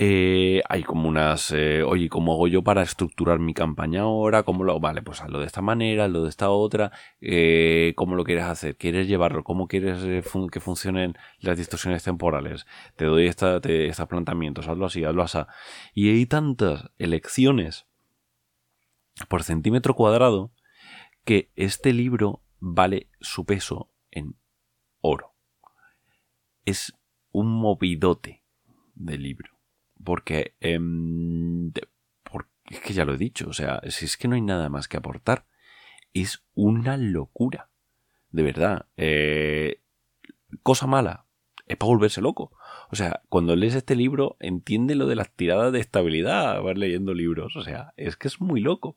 Eh, 0.00 0.62
hay 0.68 0.84
como 0.84 1.08
unas, 1.08 1.50
eh, 1.50 1.82
oye, 1.82 2.08
¿cómo 2.08 2.32
hago 2.32 2.46
yo 2.46 2.62
para 2.62 2.82
estructurar 2.82 3.40
mi 3.40 3.52
campaña 3.52 4.02
ahora? 4.02 4.44
¿Cómo 4.44 4.62
lo, 4.62 4.78
vale, 4.78 5.02
pues 5.02 5.20
hazlo 5.20 5.40
de 5.40 5.46
esta 5.46 5.60
manera, 5.60 6.04
hazlo 6.04 6.22
de 6.22 6.28
esta 6.28 6.50
otra, 6.50 6.92
eh, 7.20 7.94
¿cómo 7.96 8.14
lo 8.14 8.22
quieres 8.22 8.44
hacer? 8.44 8.76
¿Quieres 8.76 9.08
llevarlo? 9.08 9.42
¿Cómo 9.42 9.66
quieres 9.66 10.04
que 10.52 10.60
funcionen 10.60 11.16
las 11.40 11.58
distorsiones 11.58 12.04
temporales? 12.04 12.64
Te 12.94 13.06
doy 13.06 13.26
esta, 13.26 13.56
estos 13.56 14.06
planteamientos, 14.06 14.68
hazlo 14.68 14.86
así, 14.86 15.02
hazlo 15.02 15.22
así. 15.24 15.38
Y 15.94 16.10
hay 16.10 16.26
tantas 16.26 16.90
elecciones 16.98 17.88
por 19.28 19.42
centímetro 19.42 19.94
cuadrado 19.94 20.52
que 21.24 21.50
este 21.56 21.92
libro 21.92 22.44
vale 22.60 23.08
su 23.20 23.44
peso 23.44 23.90
en 24.12 24.36
oro. 25.00 25.34
Es 26.64 26.94
un 27.32 27.48
movidote 27.48 28.44
de 28.94 29.18
libro. 29.18 29.57
Porque, 30.04 30.54
em, 30.60 31.72
es 32.70 32.80
que 32.80 32.92
ya 32.92 33.04
lo 33.04 33.14
he 33.14 33.18
dicho, 33.18 33.48
o 33.48 33.52
sea, 33.52 33.80
si 33.88 34.04
es 34.04 34.16
que 34.16 34.28
no 34.28 34.34
hay 34.34 34.42
nada 34.42 34.68
más 34.68 34.88
que 34.88 34.96
aportar, 34.96 35.46
es 36.12 36.44
una 36.54 36.96
locura. 36.96 37.70
De 38.30 38.42
verdad. 38.42 38.86
Eh, 38.96 39.80
cosa 40.62 40.86
mala, 40.86 41.24
es 41.66 41.76
para 41.76 41.88
volverse 41.88 42.20
loco. 42.20 42.52
O 42.90 42.96
sea, 42.96 43.22
cuando 43.28 43.56
lees 43.56 43.74
este 43.74 43.96
libro, 43.96 44.36
entiende 44.40 44.94
lo 44.94 45.06
de 45.06 45.16
las 45.16 45.30
tiradas 45.30 45.72
de 45.72 45.80
estabilidad, 45.80 46.62
vas 46.62 46.76
leyendo 46.76 47.14
libros. 47.14 47.56
O 47.56 47.62
sea, 47.62 47.92
es 47.96 48.16
que 48.16 48.28
es 48.28 48.40
muy 48.40 48.60
loco. 48.60 48.96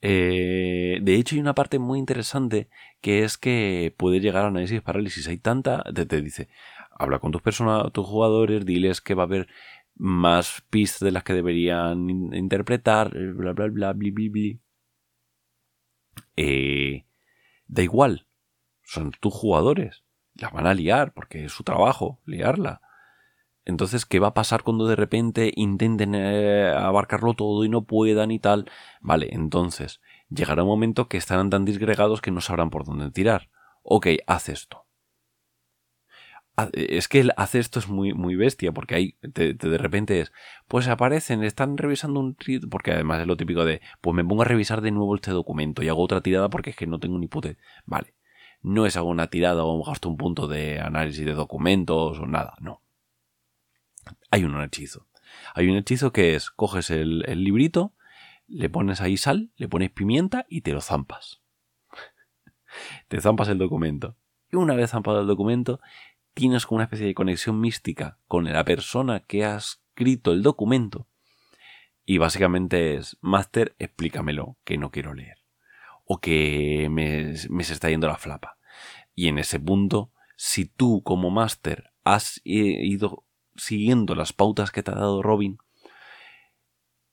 Eh, 0.00 0.98
de 1.02 1.14
hecho, 1.14 1.36
hay 1.36 1.40
una 1.40 1.54
parte 1.54 1.78
muy 1.78 1.98
interesante 1.98 2.68
que 3.00 3.24
es 3.24 3.38
que 3.38 3.94
puede 3.96 4.20
llegar 4.20 4.44
a 4.44 4.48
análisis 4.48 4.82
parálisis. 4.82 5.28
Hay 5.28 5.38
tanta. 5.38 5.82
Te, 5.94 6.06
te 6.06 6.20
dice, 6.22 6.48
habla 6.90 7.18
con 7.20 7.32
tus 7.32 7.42
personas, 7.42 7.92
tus 7.92 8.06
jugadores, 8.06 8.66
diles 8.66 9.00
que 9.00 9.14
va 9.14 9.24
a 9.24 9.26
haber 9.26 9.48
más 10.02 10.64
pistas 10.68 10.98
de 11.00 11.12
las 11.12 11.22
que 11.22 11.32
deberían 11.32 12.10
interpretar, 12.34 13.16
eh, 13.16 13.32
bla, 13.32 13.52
bla, 13.52 13.68
bla, 13.68 13.92
bla, 13.92 14.10
bla, 14.12 14.28
bla. 14.32 14.58
Eh, 16.36 17.06
da 17.68 17.82
igual, 17.82 18.26
son 18.82 19.12
tus 19.12 19.32
jugadores, 19.32 20.02
las 20.34 20.52
van 20.52 20.66
a 20.66 20.74
liar 20.74 21.14
porque 21.14 21.44
es 21.44 21.52
su 21.52 21.62
trabajo, 21.62 22.20
liarla. 22.26 22.80
Entonces, 23.64 24.04
¿qué 24.04 24.18
va 24.18 24.28
a 24.28 24.34
pasar 24.34 24.64
cuando 24.64 24.88
de 24.88 24.96
repente 24.96 25.52
intenten 25.54 26.16
eh, 26.16 26.72
abarcarlo 26.76 27.34
todo 27.34 27.64
y 27.64 27.68
no 27.68 27.84
puedan 27.84 28.32
y 28.32 28.40
tal? 28.40 28.68
Vale, 29.00 29.28
entonces, 29.32 30.00
llegará 30.28 30.64
un 30.64 30.68
momento 30.68 31.06
que 31.06 31.16
estarán 31.16 31.48
tan 31.48 31.64
disgregados 31.64 32.20
que 32.20 32.32
no 32.32 32.40
sabrán 32.40 32.70
por 32.70 32.84
dónde 32.84 33.12
tirar. 33.12 33.50
ok, 33.84 34.08
haz 34.26 34.48
esto. 34.48 34.81
Es 36.74 37.08
que 37.08 37.20
el 37.20 37.32
hace 37.38 37.58
esto 37.58 37.78
es 37.78 37.88
muy, 37.88 38.12
muy 38.12 38.36
bestia, 38.36 38.72
porque 38.72 38.94
ahí 38.94 39.16
de 39.22 39.78
repente 39.78 40.20
es, 40.20 40.32
pues 40.68 40.86
aparecen, 40.86 41.42
están 41.44 41.78
revisando 41.78 42.20
un 42.20 42.36
porque 42.70 42.92
además 42.92 43.22
es 43.22 43.26
lo 43.26 43.38
típico 43.38 43.64
de, 43.64 43.80
pues 44.02 44.14
me 44.14 44.24
pongo 44.24 44.42
a 44.42 44.44
revisar 44.44 44.82
de 44.82 44.90
nuevo 44.90 45.14
este 45.14 45.30
documento 45.30 45.82
y 45.82 45.88
hago 45.88 46.02
otra 46.02 46.20
tirada 46.20 46.50
porque 46.50 46.70
es 46.70 46.76
que 46.76 46.86
no 46.86 47.00
tengo 47.00 47.18
ni 47.18 47.26
pute. 47.26 47.56
Vale, 47.86 48.14
no 48.60 48.84
es 48.84 48.98
hago 48.98 49.08
una 49.08 49.28
tirada 49.28 49.64
o 49.64 49.82
gasto 49.82 50.10
un 50.10 50.18
punto 50.18 50.46
de 50.46 50.78
análisis 50.80 51.24
de 51.24 51.32
documentos 51.32 52.18
o 52.18 52.26
nada, 52.26 52.54
no. 52.60 52.82
Hay 54.30 54.44
un 54.44 54.60
hechizo. 54.60 55.06
Hay 55.54 55.68
un 55.68 55.76
hechizo 55.78 56.12
que 56.12 56.34
es, 56.34 56.50
coges 56.50 56.90
el, 56.90 57.24
el 57.28 57.44
librito, 57.44 57.94
le 58.46 58.68
pones 58.68 59.00
ahí 59.00 59.16
sal, 59.16 59.50
le 59.56 59.68
pones 59.68 59.90
pimienta 59.90 60.44
y 60.50 60.60
te 60.60 60.72
lo 60.72 60.82
zampas. 60.82 61.40
te 63.08 63.22
zampas 63.22 63.48
el 63.48 63.56
documento. 63.56 64.16
Y 64.52 64.56
una 64.56 64.74
vez 64.74 64.90
zampado 64.90 65.22
el 65.22 65.26
documento, 65.26 65.80
tienes 66.34 66.66
como 66.66 66.76
una 66.76 66.84
especie 66.84 67.06
de 67.06 67.14
conexión 67.14 67.60
mística 67.60 68.18
con 68.26 68.44
la 68.44 68.64
persona 68.64 69.20
que 69.20 69.44
ha 69.44 69.56
escrito 69.56 70.32
el 70.32 70.42
documento. 70.42 71.08
Y 72.04 72.18
básicamente 72.18 72.94
es, 72.94 73.16
Master, 73.20 73.74
explícamelo, 73.78 74.56
que 74.64 74.78
no 74.78 74.90
quiero 74.90 75.14
leer. 75.14 75.38
O 76.04 76.20
que 76.20 76.88
me, 76.90 77.36
se 77.36 77.72
está 77.72 77.88
yendo 77.88 78.08
la 78.08 78.16
flapa. 78.16 78.58
Y 79.14 79.28
en 79.28 79.38
ese 79.38 79.60
punto, 79.60 80.10
si 80.36 80.64
tú 80.64 81.02
como 81.04 81.30
Master 81.30 81.92
has 82.04 82.40
ido 82.44 83.24
siguiendo 83.54 84.14
las 84.14 84.32
pautas 84.32 84.70
que 84.70 84.82
te 84.82 84.90
ha 84.90 84.94
dado 84.94 85.22
Robin, 85.22 85.58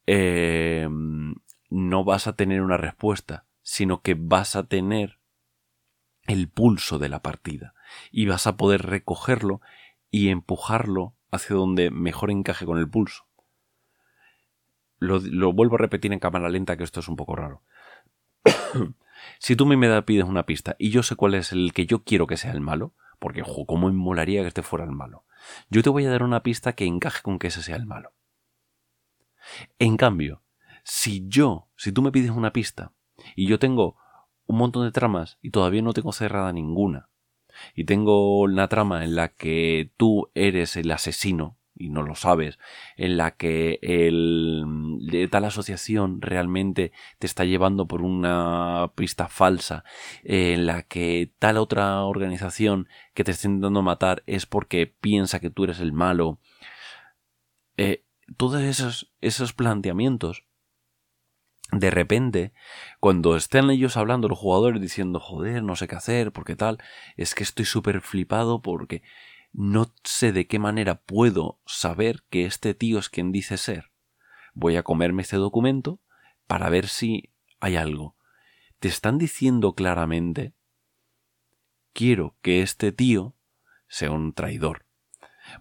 eh, 0.08 0.88
no 1.69 2.03
vas 2.03 2.25
a 2.25 2.36
tener 2.36 2.62
una 2.62 2.77
respuesta, 2.77 3.45
sino 3.62 4.01
que 4.01 4.15
vas 4.17 4.55
a 4.55 4.63
tener 4.63 5.19
el 6.25 6.47
pulso 6.47 6.97
de 6.97 7.10
la 7.10 7.21
partida 7.21 7.75
y 8.12 8.25
vas 8.25 8.47
a 8.47 8.58
poder 8.58 8.84
recogerlo 8.86 9.62
y 10.12 10.30
empujarlo 10.30 11.13
hacia 11.32 11.56
donde 11.56 11.91
mejor 11.91 12.32
encaje 12.32 12.65
con 12.65 12.78
el 12.78 12.89
pulso. 12.89 13.25
Lo, 14.99 15.54
vuelvo 15.54 15.75
a 15.75 15.80
repetir 15.80 16.12
en 16.12 16.19
cámara 16.19 16.49
lenta 16.49 16.75
que 16.75 16.84
esto 16.84 16.99
es 16.99 17.08
un 17.08 17.15
poco 17.15 17.36
raro. 17.36 17.62
si 19.39 19.56
tú 19.56 19.65
me 19.65 20.02
pides 20.02 20.25
una 20.25 20.45
pista 20.45 20.75
y 20.78 20.89
yo 20.89 21.04
sé 21.04 21.15
cuál 21.15 21.36
es 21.36 21.52
el 21.52 21.73
que 21.73 21.86
yo 21.86 22.04
quiero 22.04 22.28
que 22.28 22.38
sea 22.38 22.52
el 22.52 22.62
malo, 22.62 22.93
porque 23.17 23.41
ojo, 23.41 23.65
cómo 23.65 23.88
me 23.88 23.93
molaría 23.93 24.41
que 24.41 24.47
este 24.47 24.62
fuera 24.62 24.86
el 24.86 24.91
malo, 24.91 25.25
yo 25.69 25.84
te 25.84 25.89
voy 25.89 26.06
a 26.06 26.10
dar 26.10 26.23
una 26.23 26.43
pista 26.43 26.73
que 26.73 26.86
encaje 26.86 27.21
con 27.21 27.39
que 27.39 27.47
ese 27.47 27.63
sea 27.63 27.78
el 27.78 27.86
malo. 27.86 28.12
En 29.78 29.97
cambio, 29.97 30.41
si 30.84 31.28
yo, 31.28 31.69
si 31.75 31.91
tú 31.91 32.02
me 32.02 32.12
pides 32.12 32.32
una 32.32 32.52
pista 32.52 32.91
y 33.36 33.47
yo 33.47 33.60
tengo 33.60 33.97
un 34.47 34.58
montón 34.58 34.86
de 34.86 34.91
tramas 34.91 35.38
y 35.41 35.52
todavía 35.52 35.82
no 35.82 35.93
tengo 35.93 36.12
cerrada 36.12 36.52
ninguna, 36.52 37.10
y 37.76 37.86
tengo 37.86 38.41
una 38.41 38.67
trama 38.67 39.04
en 39.04 39.15
la 39.15 39.30
que 39.30 39.91
tú 39.98 40.30
eres 40.34 40.76
el 40.76 40.91
asesino 40.91 41.60
y 41.80 41.89
no 41.89 42.04
lo 42.04 42.13
sabes, 42.13 42.60
en 42.98 43.15
la 43.15 43.32
que 43.32 43.80
el, 43.82 45.30
tal 45.32 45.45
asociación 45.45 46.22
realmente 46.22 46.91
te 47.19 47.26
está 47.26 47.45
llevando 47.45 47.88
por 47.88 48.02
una 48.02 48.91
pista 48.95 49.30
falsa, 49.30 49.86
en 50.24 50.65
la 50.65 50.84
que 50.84 51.32
tal 51.39 51.58
otra 51.58 52.04
organización 52.04 52.89
que 53.13 53.24
te 53.24 53.32
está 53.32 53.48
intentando 53.48 53.82
matar 53.82 54.24
es 54.28 54.45
porque 54.45 54.88
piensa 54.88 55.39
que 55.39 55.50
tú 55.50 55.63
eres 55.63 55.80
el 55.80 55.93
malo. 55.93 56.39
Eh, 57.78 58.04
todos 58.36 58.62
esos, 58.62 59.13
esos 59.22 59.54
planteamientos 59.54 60.48
de 61.71 61.91
repente, 61.91 62.53
cuando 62.99 63.36
estén 63.36 63.69
ellos 63.69 63.95
hablando, 63.95 64.27
los 64.27 64.39
jugadores 64.39 64.82
diciendo, 64.82 65.19
joder, 65.19 65.63
no 65.63 65.75
sé 65.75 65.88
qué 65.88 65.95
hacer, 65.95 66.32
porque 66.32 66.55
tal, 66.55 66.79
es 67.15 67.36
que 67.36 67.43
estoy 67.43 67.65
súper 67.65 68.01
flipado 68.01 68.62
porque 68.62 69.03
no 69.51 69.93
sé 70.03 70.32
de 70.32 70.47
qué 70.47 70.60
manera 70.60 71.01
puedo 71.01 71.60
saber 71.65 72.23
que 72.29 72.45
este 72.45 72.73
tío 72.73 72.99
es 72.99 73.10
quien 73.10 73.32
dice 73.32 73.58
ser. 73.58 73.91
Voy 74.53 74.75
a 74.77 74.84
comerme 74.84 75.21
este 75.21 75.38
documento 75.38 75.99
para 76.47 76.69
ver 76.69 76.88
si 76.88 77.32
hay 77.60 77.75
algo. 77.75 78.15
Te 78.79 78.88
están 78.88 79.17
diciendo 79.17 79.73
claramente, 79.73 80.53
quiero 81.93 82.36
que 82.41 82.62
este 82.62 82.91
tío 82.91 83.36
sea 83.88 84.12
un 84.12 84.34
traidor. 84.34 84.86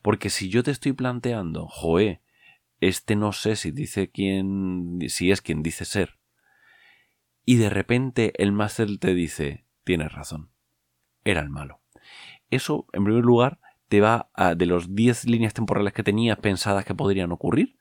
Porque 0.02 0.30
si 0.30 0.48
yo 0.48 0.62
te 0.62 0.70
estoy 0.70 0.92
planteando, 0.92 1.66
joe, 1.66 2.22
este 2.80 3.16
no 3.16 3.32
sé 3.32 3.56
si 3.56 3.70
dice 3.70 4.10
quién, 4.10 4.98
si 5.08 5.30
es 5.30 5.42
quien 5.42 5.62
dice 5.62 5.84
ser. 5.84 6.18
Y 7.44 7.56
de 7.56 7.70
repente 7.70 8.32
el 8.42 8.52
máster 8.52 8.98
te 8.98 9.14
dice, 9.14 9.64
tienes 9.84 10.12
razón, 10.12 10.50
era 11.24 11.40
el 11.40 11.50
malo. 11.50 11.80
Eso, 12.50 12.86
en 12.92 13.04
primer 13.04 13.24
lugar, 13.24 13.60
te 13.88 14.00
va 14.00 14.30
a, 14.34 14.54
de 14.54 14.66
los 14.66 14.94
10 14.94 15.26
líneas 15.26 15.54
temporales 15.54 15.92
que 15.92 16.02
tenías 16.02 16.38
pensadas 16.38 16.84
que 16.84 16.94
podrían 16.94 17.32
ocurrir, 17.32 17.78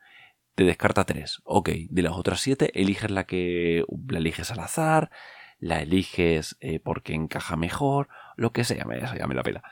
te 0.56 0.64
descarta 0.64 1.04
3. 1.04 1.42
Ok, 1.44 1.70
de 1.90 2.02
las 2.02 2.14
otras 2.14 2.40
7 2.42 2.72
eliges 2.82 3.12
la 3.12 3.26
que 3.26 3.84
la 4.08 4.18
eliges 4.18 4.52
al 4.52 4.60
azar, 4.60 5.12
la 5.60 5.82
eliges 5.82 6.58
eh, 6.62 6.80
porque 6.80 7.14
encaja 7.14 7.56
mejor, 7.56 8.10
lo 8.36 8.54
que 8.54 8.64
sea, 8.64 8.86
me, 8.86 9.00
ya 9.00 9.28
me 9.28 9.36
la 9.36 9.44
pela. 9.44 9.64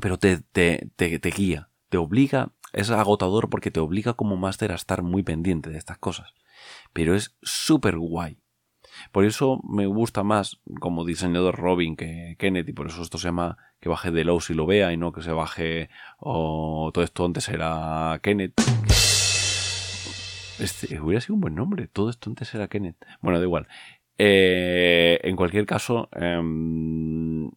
Pero 0.00 0.18
te, 0.18 0.38
te, 0.38 0.90
te, 0.96 1.18
te 1.18 1.30
guía, 1.30 1.70
te 1.88 1.96
obliga 1.96 2.52
es 2.72 2.90
agotador 2.90 3.48
porque 3.48 3.70
te 3.70 3.80
obliga 3.80 4.14
como 4.14 4.36
máster 4.36 4.72
a 4.72 4.76
estar 4.76 5.02
muy 5.02 5.22
pendiente 5.22 5.70
de 5.70 5.78
estas 5.78 5.98
cosas. 5.98 6.34
Pero 6.92 7.14
es 7.14 7.36
súper 7.42 7.96
guay. 7.96 8.38
Por 9.12 9.24
eso 9.24 9.60
me 9.68 9.86
gusta 9.86 10.22
más 10.22 10.60
como 10.80 11.04
diseñador 11.04 11.56
Robin 11.56 11.96
que 11.96 12.36
Kenneth 12.38 12.68
y 12.68 12.72
por 12.72 12.86
eso 12.86 13.02
esto 13.02 13.18
se 13.18 13.28
llama 13.28 13.58
que 13.80 13.88
baje 13.88 14.10
de 14.10 14.24
Low 14.24 14.40
si 14.40 14.54
lo 14.54 14.66
vea 14.66 14.92
y 14.92 14.96
no 14.96 15.12
que 15.12 15.22
se 15.22 15.32
baje 15.32 15.90
o 16.18 16.90
todo 16.92 17.04
esto 17.04 17.24
antes 17.24 17.48
era 17.48 18.18
Kenneth. 18.22 18.54
Este, 20.58 20.98
hubiera 21.00 21.20
sido 21.20 21.34
un 21.34 21.42
buen 21.42 21.54
nombre, 21.54 21.86
todo 21.86 22.08
esto 22.08 22.30
antes 22.30 22.54
era 22.54 22.68
Kenneth. 22.68 22.96
Bueno, 23.20 23.38
da 23.38 23.44
igual. 23.44 23.68
Eh, 24.18 25.20
en 25.22 25.36
cualquier 25.36 25.66
caso, 25.66 26.08
em, 26.12 27.50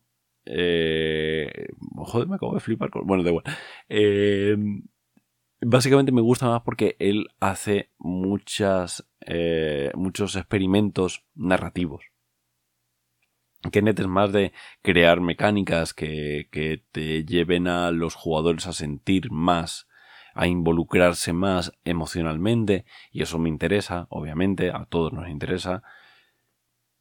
eh, 0.45 1.67
joder, 1.95 2.27
me 2.27 2.35
acabo 2.35 2.53
de 2.55 2.59
flipar. 2.59 2.89
bueno, 3.03 3.23
da 3.23 3.29
igual. 3.29 3.45
Básicamente 5.61 6.13
me 6.13 6.21
gusta 6.21 6.47
más 6.47 6.61
porque 6.61 6.95
él 6.99 7.27
hace 7.39 7.89
muchas, 7.97 9.05
eh, 9.21 9.91
muchos 9.93 10.35
experimentos 10.37 11.25
narrativos. 11.35 12.05
Kenneth 13.71 13.99
es 13.99 14.07
más 14.07 14.31
de 14.31 14.53
crear 14.81 15.19
mecánicas 15.19 15.93
que, 15.93 16.47
que 16.49 16.85
te 16.93 17.25
lleven 17.25 17.67
a 17.67 17.91
los 17.91 18.15
jugadores 18.15 18.67
a 18.67 18.73
sentir 18.73 19.31
más, 19.31 19.89
a 20.33 20.47
involucrarse 20.47 21.33
más 21.33 21.73
emocionalmente, 21.83 22.85
y 23.11 23.21
eso 23.21 23.37
me 23.37 23.49
interesa, 23.49 24.07
obviamente, 24.09 24.71
a 24.71 24.85
todos 24.85 25.11
nos 25.11 25.27
interesa, 25.27 25.83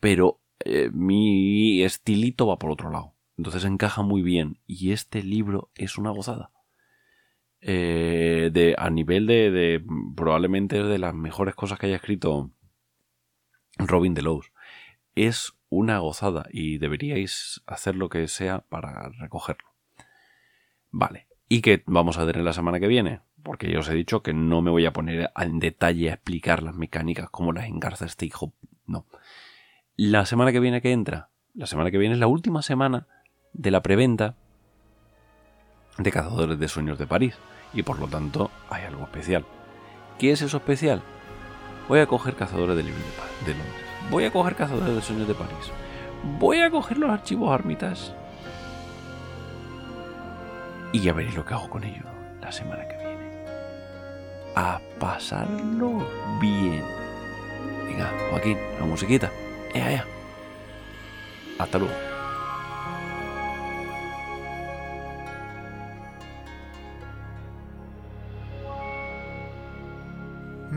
pero 0.00 0.40
eh, 0.64 0.90
mi 0.92 1.82
estilito 1.84 2.48
va 2.48 2.58
por 2.58 2.72
otro 2.72 2.90
lado. 2.90 3.14
Entonces 3.36 3.64
encaja 3.64 4.02
muy 4.02 4.22
bien, 4.22 4.58
y 4.66 4.90
este 4.90 5.22
libro 5.22 5.70
es 5.76 5.96
una 5.96 6.10
gozada. 6.10 6.50
Eh, 7.60 8.50
de, 8.52 8.76
a 8.78 8.88
nivel 8.88 9.26
de, 9.26 9.50
de, 9.50 9.84
probablemente 10.14 10.82
de 10.82 10.98
las 10.98 11.14
mejores 11.14 11.54
cosas 11.54 11.78
que 11.78 11.86
haya 11.86 11.96
escrito 11.96 12.50
Robin 13.78 14.14
Delos. 14.14 14.52
Es 15.14 15.54
una 15.68 15.98
gozada 15.98 16.46
y 16.50 16.78
deberíais 16.78 17.62
hacer 17.66 17.96
lo 17.96 18.08
que 18.08 18.28
sea 18.28 18.60
para 18.60 19.08
recogerlo. 19.18 19.68
Vale. 20.90 21.26
¿Y 21.48 21.62
qué 21.62 21.82
vamos 21.86 22.18
a 22.18 22.28
en 22.28 22.44
la 22.44 22.52
semana 22.52 22.78
que 22.78 22.86
viene? 22.86 23.20
Porque 23.42 23.70
yo 23.70 23.80
os 23.80 23.88
he 23.88 23.94
dicho 23.94 24.22
que 24.22 24.34
no 24.34 24.60
me 24.60 24.70
voy 24.70 24.84
a 24.84 24.92
poner 24.92 25.30
en 25.36 25.58
detalle 25.58 26.10
a 26.10 26.14
explicar 26.14 26.62
las 26.62 26.74
mecánicas, 26.74 27.30
como 27.30 27.52
las 27.52 27.66
engarza 27.66 28.04
este 28.04 28.26
hijo. 28.26 28.52
No. 28.86 29.06
La 29.96 30.26
semana 30.26 30.52
que 30.52 30.60
viene 30.60 30.82
que 30.82 30.92
entra, 30.92 31.30
la 31.54 31.66
semana 31.66 31.90
que 31.90 31.98
viene 31.98 32.14
es 32.14 32.20
la 32.20 32.26
última 32.26 32.62
semana 32.62 33.06
de 33.52 33.70
la 33.70 33.82
preventa 33.82 34.36
de 35.98 36.12
Cazadores 36.12 36.58
de 36.58 36.68
Sueños 36.68 36.98
de 36.98 37.06
París, 37.06 37.34
y 37.74 37.82
por 37.82 37.98
lo 37.98 38.06
tanto 38.06 38.50
hay 38.70 38.84
algo 38.84 39.02
especial. 39.04 39.44
¿Qué 40.18 40.32
es 40.32 40.42
eso 40.42 40.56
especial? 40.56 41.02
Voy 41.88 42.00
a 42.00 42.06
coger 42.06 42.34
Cazadores 42.34 42.76
de, 42.76 42.82
Libros 42.82 43.02
de, 43.44 43.52
Londres, 43.52 43.84
voy 44.10 44.24
a 44.24 44.32
coger 44.32 44.54
Cazadores 44.54 44.94
de 44.94 45.02
Sueños 45.02 45.28
de 45.28 45.34
París, 45.34 45.72
voy 46.38 46.60
a 46.60 46.70
coger 46.70 46.98
los 46.98 47.10
archivos 47.10 47.52
Armitas 47.52 48.14
y 50.92 51.00
ya 51.00 51.12
veréis 51.12 51.34
lo 51.34 51.44
que 51.44 51.54
hago 51.54 51.68
con 51.68 51.84
ellos 51.84 52.04
la 52.40 52.52
semana 52.52 52.86
que 52.88 52.96
viene. 52.96 53.44
A 54.56 54.80
pasarlo 54.98 56.06
bien. 56.40 56.82
Venga, 57.86 58.12
Joaquín, 58.30 58.58
la 58.78 58.86
musiquita. 58.86 59.30
¡Ea, 59.74 59.92
ya! 59.92 60.04
Hasta 61.58 61.78
luego. 61.78 62.07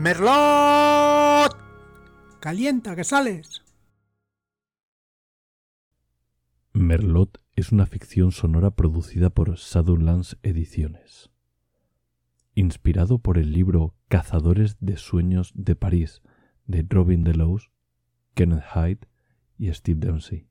Merlot. 0.02 1.56
Calienta, 2.40 2.96
que 2.96 3.04
sales. 3.04 3.62
Merlot 6.72 7.40
es 7.54 7.70
una 7.70 7.86
ficción 7.86 8.32
sonora 8.32 8.72
producida 8.72 9.30
por 9.30 9.54
Shadowlands 9.54 10.38
Ediciones. 10.42 11.30
Inspirado 12.56 13.18
por 13.18 13.38
el 13.38 13.52
libro 13.52 13.94
Cazadores 14.08 14.76
de 14.80 14.96
Sueños 14.96 15.52
de 15.54 15.76
París 15.76 16.20
de 16.66 16.84
Robin 16.88 17.22
Delos, 17.22 17.70
Kenneth 18.34 18.64
Hyde 18.74 19.06
y 19.56 19.72
Steve 19.72 20.00
Dempsey. 20.04 20.48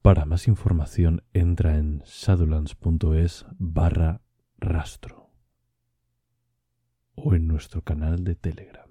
Para 0.00 0.26
más 0.26 0.46
información 0.46 1.24
entra 1.32 1.76
en 1.76 2.04
shadowlands.es 2.06 3.46
barra 3.58 4.22
rastro 4.60 5.27
o 7.24 7.34
en 7.34 7.46
nuestro 7.46 7.82
canal 7.82 8.24
de 8.24 8.34
Telegram. 8.34 8.88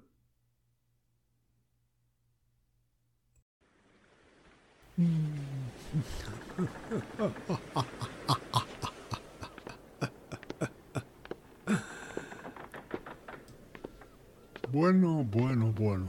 Bueno, 14.70 15.24
bueno, 15.24 15.72
bueno. 15.72 16.08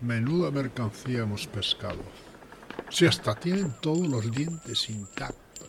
Menuda 0.00 0.50
mercancía 0.50 1.20
hemos 1.20 1.46
pescado. 1.46 2.02
Si 2.88 3.06
hasta 3.06 3.34
tienen 3.34 3.74
todos 3.80 4.06
los 4.06 4.30
dientes 4.30 4.88
intactos. 4.88 5.68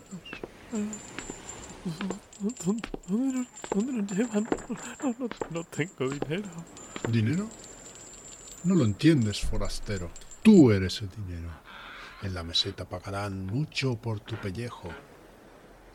¿Dónde, 2.64 3.92
nos 3.92 4.12
llevan? 4.12 4.48
No, 5.02 5.28
no, 5.50 5.64
tengo 5.64 6.08
dinero. 6.10 6.48
¿Dinero? 7.08 7.48
No 8.64 8.74
lo 8.76 8.84
entiendes, 8.84 9.40
forastero. 9.40 10.10
Tú 10.42 10.70
eres 10.70 11.02
el 11.02 11.10
dinero. 11.10 11.50
En 12.22 12.34
la 12.34 12.44
meseta 12.44 12.88
pagarán 12.88 13.46
mucho 13.46 13.96
por 13.96 14.20
tu 14.20 14.36
pellejo. 14.36 14.90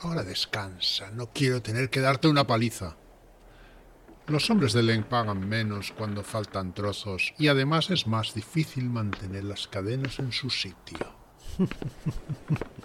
Ahora 0.01 0.23
descansa, 0.23 1.09
no 1.11 1.31
quiero 1.33 1.61
tener 1.61 1.89
que 1.89 2.01
darte 2.01 2.27
una 2.27 2.45
paliza. 2.45 2.97
Los 4.27 4.49
hombres 4.49 4.73
de 4.73 4.83
Len 4.83 5.05
pagan 5.05 5.47
menos 5.47 5.93
cuando 5.93 6.21
faltan 6.21 6.73
trozos 6.73 7.33
y 7.39 7.47
además 7.47 7.89
es 7.91 8.07
más 8.07 8.33
difícil 8.33 8.89
mantener 8.89 9.45
las 9.45 9.69
cadenas 9.69 10.19
en 10.19 10.33
su 10.33 10.49
sitio. 10.49 11.15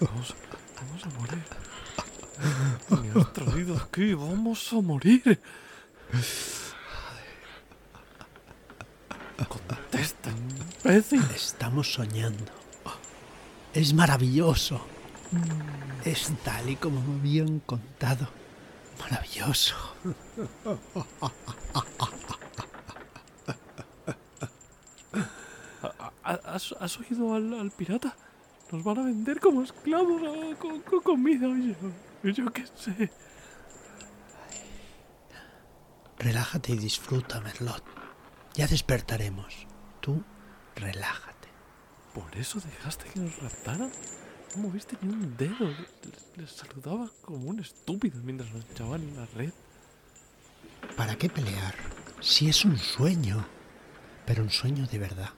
Vamos, 0.00 0.34
vamos 0.76 1.04
a 1.04 1.08
morir. 1.20 1.44
Me 2.90 3.20
has 3.20 3.32
traído 3.32 3.76
aquí, 3.76 4.14
vamos 4.14 4.72
a 4.72 4.80
morir. 4.80 5.40
Contesta, 9.48 10.30
imbécil. 10.30 11.22
Estamos 11.34 11.92
soñando. 11.92 12.52
Es 13.72 13.94
maravilloso. 13.94 14.80
Es 16.04 16.32
tal 16.42 16.70
y 16.70 16.76
como 16.76 17.00
me 17.00 17.20
habían 17.20 17.60
contado. 17.60 18.28
Maravilloso. 18.98 19.76
¿Has, 26.58 26.74
has 26.80 26.98
oído 26.98 27.36
al, 27.36 27.54
al 27.54 27.70
pirata? 27.70 28.16
Nos 28.72 28.82
van 28.82 28.98
a 28.98 29.04
vender 29.04 29.38
como 29.38 29.62
esclavos 29.62 30.20
ah, 30.26 30.56
con, 30.58 30.80
con 30.80 31.00
comida. 31.02 31.46
Yo, 31.46 32.30
yo 32.30 32.52
qué 32.52 32.64
sé. 32.74 33.12
Relájate 36.18 36.72
y 36.72 36.78
disfruta, 36.78 37.40
Merlot. 37.40 37.84
Ya 38.54 38.66
despertaremos. 38.66 39.68
Tú, 40.00 40.24
relájate. 40.74 41.48
¿Por 42.12 42.36
eso 42.36 42.58
dejaste 42.58 43.04
que 43.10 43.20
nos 43.20 43.40
raptaran? 43.40 43.92
No 44.56 44.62
moviste 44.62 44.96
ni 45.00 45.12
un 45.12 45.36
dedo. 45.36 45.64
Les, 45.64 46.38
les 46.38 46.50
saludaba 46.50 47.08
como 47.22 47.50
un 47.50 47.60
estúpido 47.60 48.20
mientras 48.24 48.52
nos 48.52 48.64
echaban 48.68 49.02
en 49.02 49.16
la 49.16 49.26
red. 49.26 49.52
¿Para 50.96 51.14
qué 51.14 51.28
pelear? 51.28 51.76
Si 52.20 52.48
es 52.48 52.64
un 52.64 52.78
sueño. 52.78 53.46
Pero 54.26 54.42
un 54.42 54.50
sueño 54.50 54.88
de 54.88 54.98
verdad. 54.98 55.30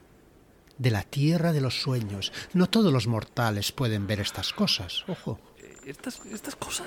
De 0.80 0.90
la 0.90 1.02
tierra 1.02 1.52
de 1.52 1.60
los 1.60 1.82
sueños. 1.82 2.32
No 2.54 2.66
todos 2.66 2.90
los 2.90 3.06
mortales 3.06 3.70
pueden 3.70 4.06
ver 4.06 4.18
estas 4.20 4.54
cosas. 4.54 5.04
Ojo. 5.08 5.38
Eh, 5.58 5.76
Estas, 5.84 6.24
estas 6.24 6.56
cosas. 6.56 6.86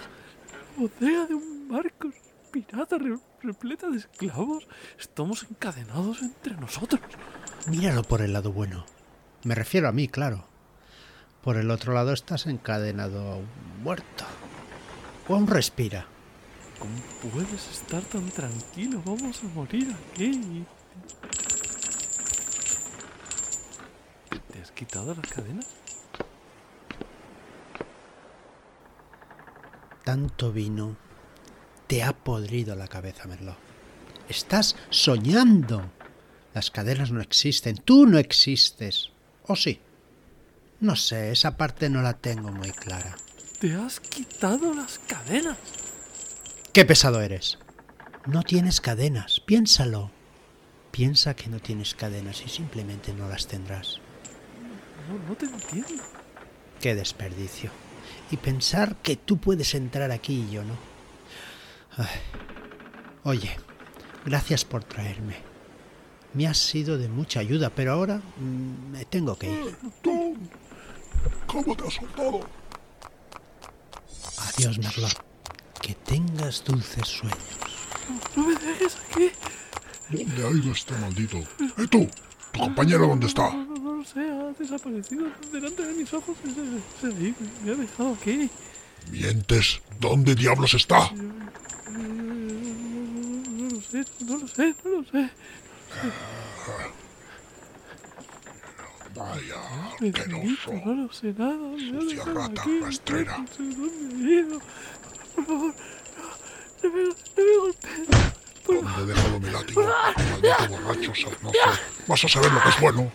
Bodega 0.76 1.28
de 1.28 1.36
un 1.36 1.68
barco 1.70 2.10
pirata 2.52 2.98
re- 2.98 3.20
repleta 3.44 3.90
de 3.90 3.98
esclavos. 4.00 4.68
Estamos 5.00 5.46
encadenados 5.50 6.24
entre 6.24 6.56
nosotros. 6.56 7.02
Míralo 7.68 8.02
por 8.04 8.22
el 8.22 8.34
lado 8.34 8.52
bueno. 8.52 8.84
Me 9.44 9.54
refiero 9.54 9.88
a 9.88 9.92
mí, 9.92 10.08
claro. 10.08 10.48
Por 11.44 11.58
el 11.58 11.70
otro 11.70 11.94
lado 11.94 12.14
estás 12.14 12.48
encadenado 12.48 13.20
a 13.32 13.36
un 13.36 13.48
muerto. 13.84 14.26
O 15.28 15.36
aún 15.36 15.46
respira. 15.46 16.08
¿Cómo 16.80 17.32
puedes 17.32 17.68
estar 17.70 18.02
tan 18.04 18.28
tranquilo? 18.32 19.04
Vamos 19.06 19.40
a 19.44 19.48
morir 19.54 19.94
aquí. 20.14 20.66
¿Te 24.52 24.53
has 24.64 24.72
quitado 24.72 25.14
las 25.14 25.28
cadenas? 25.32 25.68
Tanto 30.06 30.52
vino 30.52 30.96
te 31.88 32.02
ha 32.02 32.14
podrido 32.14 32.76
la 32.76 32.88
cabeza, 32.88 33.28
Merlot. 33.28 33.58
Estás 34.30 34.76
soñando. 34.90 35.92
Las 36.54 36.72
cadenas 36.72 37.12
no 37.12 37.22
existen. 37.22 37.76
Tú 37.76 38.06
no 38.06 38.18
existes. 38.18 39.12
¿O 39.44 39.56
sí? 39.56 39.82
No 40.80 40.96
sé, 40.96 41.32
esa 41.32 41.58
parte 41.58 41.90
no 41.90 42.02
la 42.02 42.14
tengo 42.14 42.52
muy 42.52 42.72
clara. 42.72 43.16
¿Te 43.60 43.76
has 43.76 44.00
quitado 44.00 44.74
las 44.74 45.00
cadenas? 45.00 45.58
¡Qué 46.72 46.86
pesado 46.86 47.22
eres! 47.22 47.60
No 48.26 48.44
tienes 48.44 48.80
cadenas. 48.80 49.42
Piénsalo. 49.42 50.12
Piensa 50.92 51.36
que 51.36 51.50
no 51.50 51.60
tienes 51.60 51.96
cadenas 51.96 52.44
y 52.46 52.50
simplemente 52.50 53.14
no 53.14 53.28
las 53.28 53.48
tendrás. 53.48 54.00
No, 55.08 55.30
no 55.30 55.36
te 55.36 55.46
entiendo. 55.46 56.04
Qué 56.80 56.96
desperdicio. 56.96 57.72
Y 58.32 58.38
pensar 58.38 58.96
que 58.98 59.16
tú 59.16 59.38
puedes 59.38 59.74
entrar 59.76 60.12
aquí 60.12 60.46
y 60.48 60.52
yo 60.52 60.64
no. 60.64 60.76
Ay. 61.98 62.08
Oye, 63.24 63.58
gracias 64.26 64.66
por 64.66 64.84
traerme. 64.84 65.38
Me 66.34 66.48
has 66.48 66.58
sido 66.58 66.98
de 66.98 67.08
mucha 67.08 67.40
ayuda, 67.40 67.70
pero 67.70 67.94
ahora 67.94 68.18
mm, 68.38 68.92
me 68.92 69.06
tengo 69.06 69.38
que 69.38 69.52
ir. 69.52 69.78
¿Tú? 70.02 70.36
¿Cómo 71.46 71.76
te 71.76 71.88
has 71.88 71.94
soltado? 71.94 72.42
Adiós, 74.38 74.80
Merlot. 74.80 75.24
Que 75.82 75.94
tengas 75.94 76.64
dulces 76.64 77.08
sueños. 77.08 77.38
No 78.36 78.48
me 78.48 78.56
dejes 78.56 78.98
aquí. 79.10 79.32
¿Dónde 80.10 80.48
ha 80.48 80.52
ido 80.52 80.72
este 80.72 80.94
maldito? 80.98 81.38
¿Eh, 81.38 81.88
tú? 81.90 82.10
¿Tu 82.52 82.60
compañero 82.60 83.08
dónde 83.08 83.28
está? 83.28 83.52
No, 84.04 84.04
no, 84.04 84.04
no 84.04 84.06
sé, 84.06 84.20
ha 84.20 84.54
desaparecido 84.60 85.28
delante 85.52 85.86
de 85.86 85.94
mis 85.94 86.14
ojos. 86.14 86.36
Se, 86.44 86.54
se 87.02 87.08
ido, 87.08 87.36
me 87.64 87.72
ha 87.72 87.76
dejado 87.76 88.14
aquí. 88.14 88.50
¿Mientes? 89.12 89.82
¿Dónde 90.00 90.36
diablos 90.36 90.74
está? 90.74 91.12
No, 91.12 91.28
no 93.50 93.70
lo 93.70 93.82
sé, 93.82 94.06
no 94.26 94.38
lo 94.38 94.48
sé, 94.48 94.76
no 94.84 94.90
lo 94.92 95.04
sé. 95.06 95.30
Vaya, 99.16 99.56
asqueroso. 99.94 100.74
no 100.86 100.94
lo 100.96 101.14
sé 101.14 101.34
nada. 101.38 101.78
Sucia 101.78 102.24
dejado 102.26 102.34
rata, 102.34 102.64
rastrera. 102.82 103.38
No 103.38 103.48
sé 103.48 103.64
dónde 103.64 104.26
he 104.26 104.40
ido. 104.40 104.60
Por 105.36 105.46
favor, 105.46 105.74
no, 106.18 106.90
no 106.90 106.96
me, 106.96 107.04
no 107.04 107.14
me 107.38 107.58
golpees. 107.58 108.08
¿Dónde 108.66 109.02
he 109.02 109.06
dejado 109.06 109.40
mi 109.40 109.50
látigo? 109.52 109.84
Maldito 109.84 110.68
borracho 110.70 111.16
sarnoso. 111.16 111.60
Vas 112.08 112.24
a 112.24 112.28
saber 112.28 112.52
lo 112.52 112.62
que 112.62 112.70
es 112.70 112.80
bueno. 112.80 113.12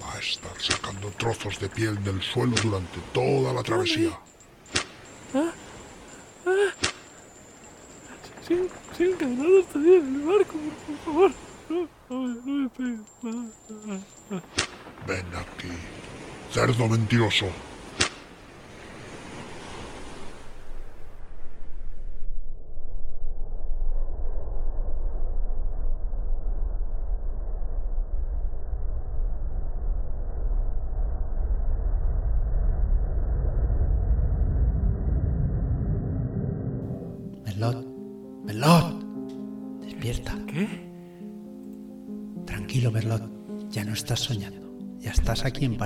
Va 0.00 0.12
a 0.12 0.17
estar 0.30 0.60
sacando 0.60 1.10
trozos 1.10 1.58
de 1.58 1.68
piel 1.68 2.02
del 2.02 2.22
suelo 2.22 2.54
durante 2.62 2.98
toda 3.12 3.52
la 3.52 3.62
travesía. 3.62 4.18
Sigue, 8.46 8.68
sigue 8.96 9.10
encadenados 9.12 9.66
todavía 9.66 9.98
en 9.98 10.14
el 10.14 10.26
barco, 10.26 10.54
por, 10.86 10.98
favor. 11.04 11.32
No, 11.68 11.88
no, 12.08 12.28
no 12.44 12.70
me. 12.78 12.98
Ven 15.06 15.26
aquí, 15.36 15.68
cerdo 16.52 16.88
mentiroso. 16.88 17.46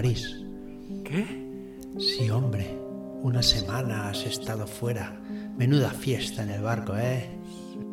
París. 0.03 0.37
¿Qué? 1.05 1.25
Sí, 2.01 2.29
hombre. 2.29 2.77
Una 3.23 3.41
semana 3.41 4.09
has 4.09 4.27
estado 4.27 4.67
fuera. 4.67 5.17
Menuda 5.57 5.91
fiesta 5.91 6.43
en 6.43 6.51
el 6.51 6.61
barco, 6.63 6.97
¿eh? 6.97 7.31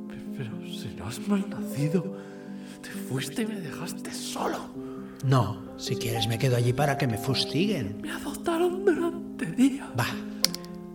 Pe- 0.08 0.38
Pero 0.38 0.52
serás 0.74 1.19
malnacido. 1.28 2.17
Te 2.82 2.89
fuiste 2.89 3.43
y 3.43 3.45
me 3.45 3.62
dejaste 3.62 4.12
solo. 4.12 4.58
No, 5.24 5.62
si 5.78 5.98
quieres 5.98 6.28
me 6.28 6.39
quedo 6.39 6.56
allí 6.56 6.74
para 6.74 6.98
que 6.98 7.06
me 7.06 7.19
fustiguen. 7.19 8.00
Me 8.02 8.10
adoptaron 8.12 8.84
durante 8.86 9.45
días. 9.52 9.88
Va. 10.00 10.08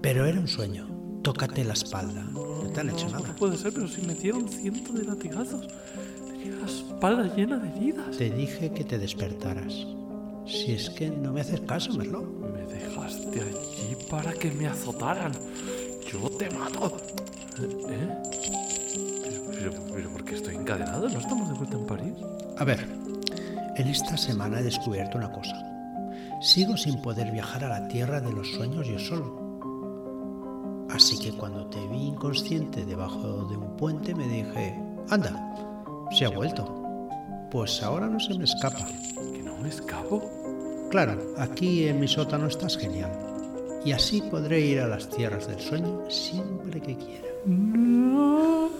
Pero 0.02 0.26
era 0.26 0.40
un 0.40 0.48
sueño. 0.48 0.88
Tócate 1.22 1.62
la 1.62 1.74
espalda. 1.74 2.24
No 2.24 2.70
te 2.74 2.80
han 2.80 2.90
hecho 2.90 3.06
No 3.10 3.20
nada. 3.20 3.36
puede 3.36 3.56
ser, 3.56 3.72
pero 3.72 3.86
si 3.86 4.02
me 4.02 4.14
dieron 4.16 4.48
cientos 4.48 4.96
de 4.96 5.04
latigazos. 5.04 5.68
Tenía 6.26 6.56
la 6.56 6.66
espalda 6.66 7.36
llena 7.36 7.58
de 7.58 7.68
heridas. 7.76 8.16
Te 8.18 8.30
dije 8.30 8.72
que 8.72 8.82
te 8.82 8.98
despertaras. 8.98 9.86
Si 10.46 10.72
es 10.72 10.90
que 10.90 11.10
no 11.10 11.32
me 11.32 11.40
haces 11.40 11.60
caso, 11.60 11.92
Merlot. 11.92 12.24
Me 12.24 12.66
dejaste 12.66 13.40
allí 13.40 13.96
para 14.10 14.32
que 14.32 14.50
me 14.50 14.66
azotaran. 14.66 15.32
Yo 16.10 16.28
te 16.30 16.50
mato. 16.50 16.96
¿Eh? 17.88 18.22
Pero, 19.22 19.42
pero, 19.50 19.72
pero 19.92 20.10
¿por 20.10 20.24
qué 20.24 20.34
estoy 20.34 20.56
encadenado? 20.56 21.08
¿No 21.08 21.18
estamos 21.18 21.48
de 21.48 21.54
vuelta 21.54 21.76
en 21.76 21.86
París? 21.86 22.14
A 22.58 22.64
ver, 22.64 22.86
en 23.76 23.88
esta 23.88 24.16
semana 24.16 24.60
he 24.60 24.62
descubierto 24.62 25.18
una 25.18 25.32
cosa. 25.32 25.60
Sigo 26.40 26.76
sin 26.76 27.00
poder 27.00 27.32
viajar 27.32 27.64
a 27.64 27.80
la 27.80 27.88
tierra 27.88 28.20
de 28.20 28.32
los 28.32 28.48
sueños 28.52 28.86
yo 28.86 28.98
solo. 28.98 29.44
Así 30.90 31.18
que 31.18 31.32
cuando 31.32 31.66
te 31.66 31.84
vi 31.88 32.06
inconsciente 32.06 32.84
debajo 32.84 33.46
de 33.46 33.56
un 33.56 33.76
puente 33.76 34.14
me 34.14 34.28
dije, 34.28 34.78
anda, 35.10 35.32
se 36.12 36.26
ha 36.26 36.28
vuelto. 36.28 36.82
Pues 37.50 37.82
ahora 37.82 38.06
no 38.06 38.20
se 38.20 38.34
me 38.34 38.44
escapa. 38.44 38.86
¿Que 39.32 39.42
no 39.42 39.56
me 39.58 39.68
escapo? 39.68 40.33
Claro, 40.94 41.18
aquí 41.38 41.88
en 41.88 41.98
mi 41.98 42.06
sótano 42.06 42.46
estás 42.46 42.78
genial. 42.78 43.10
Y 43.84 43.90
así 43.90 44.22
podré 44.30 44.60
ir 44.60 44.78
a 44.78 44.86
las 44.86 45.10
tierras 45.10 45.48
del 45.48 45.58
sueño 45.58 46.08
siempre 46.08 46.80
que 46.80 46.96
quiera. 46.96 47.26
¡No! 47.46 48.70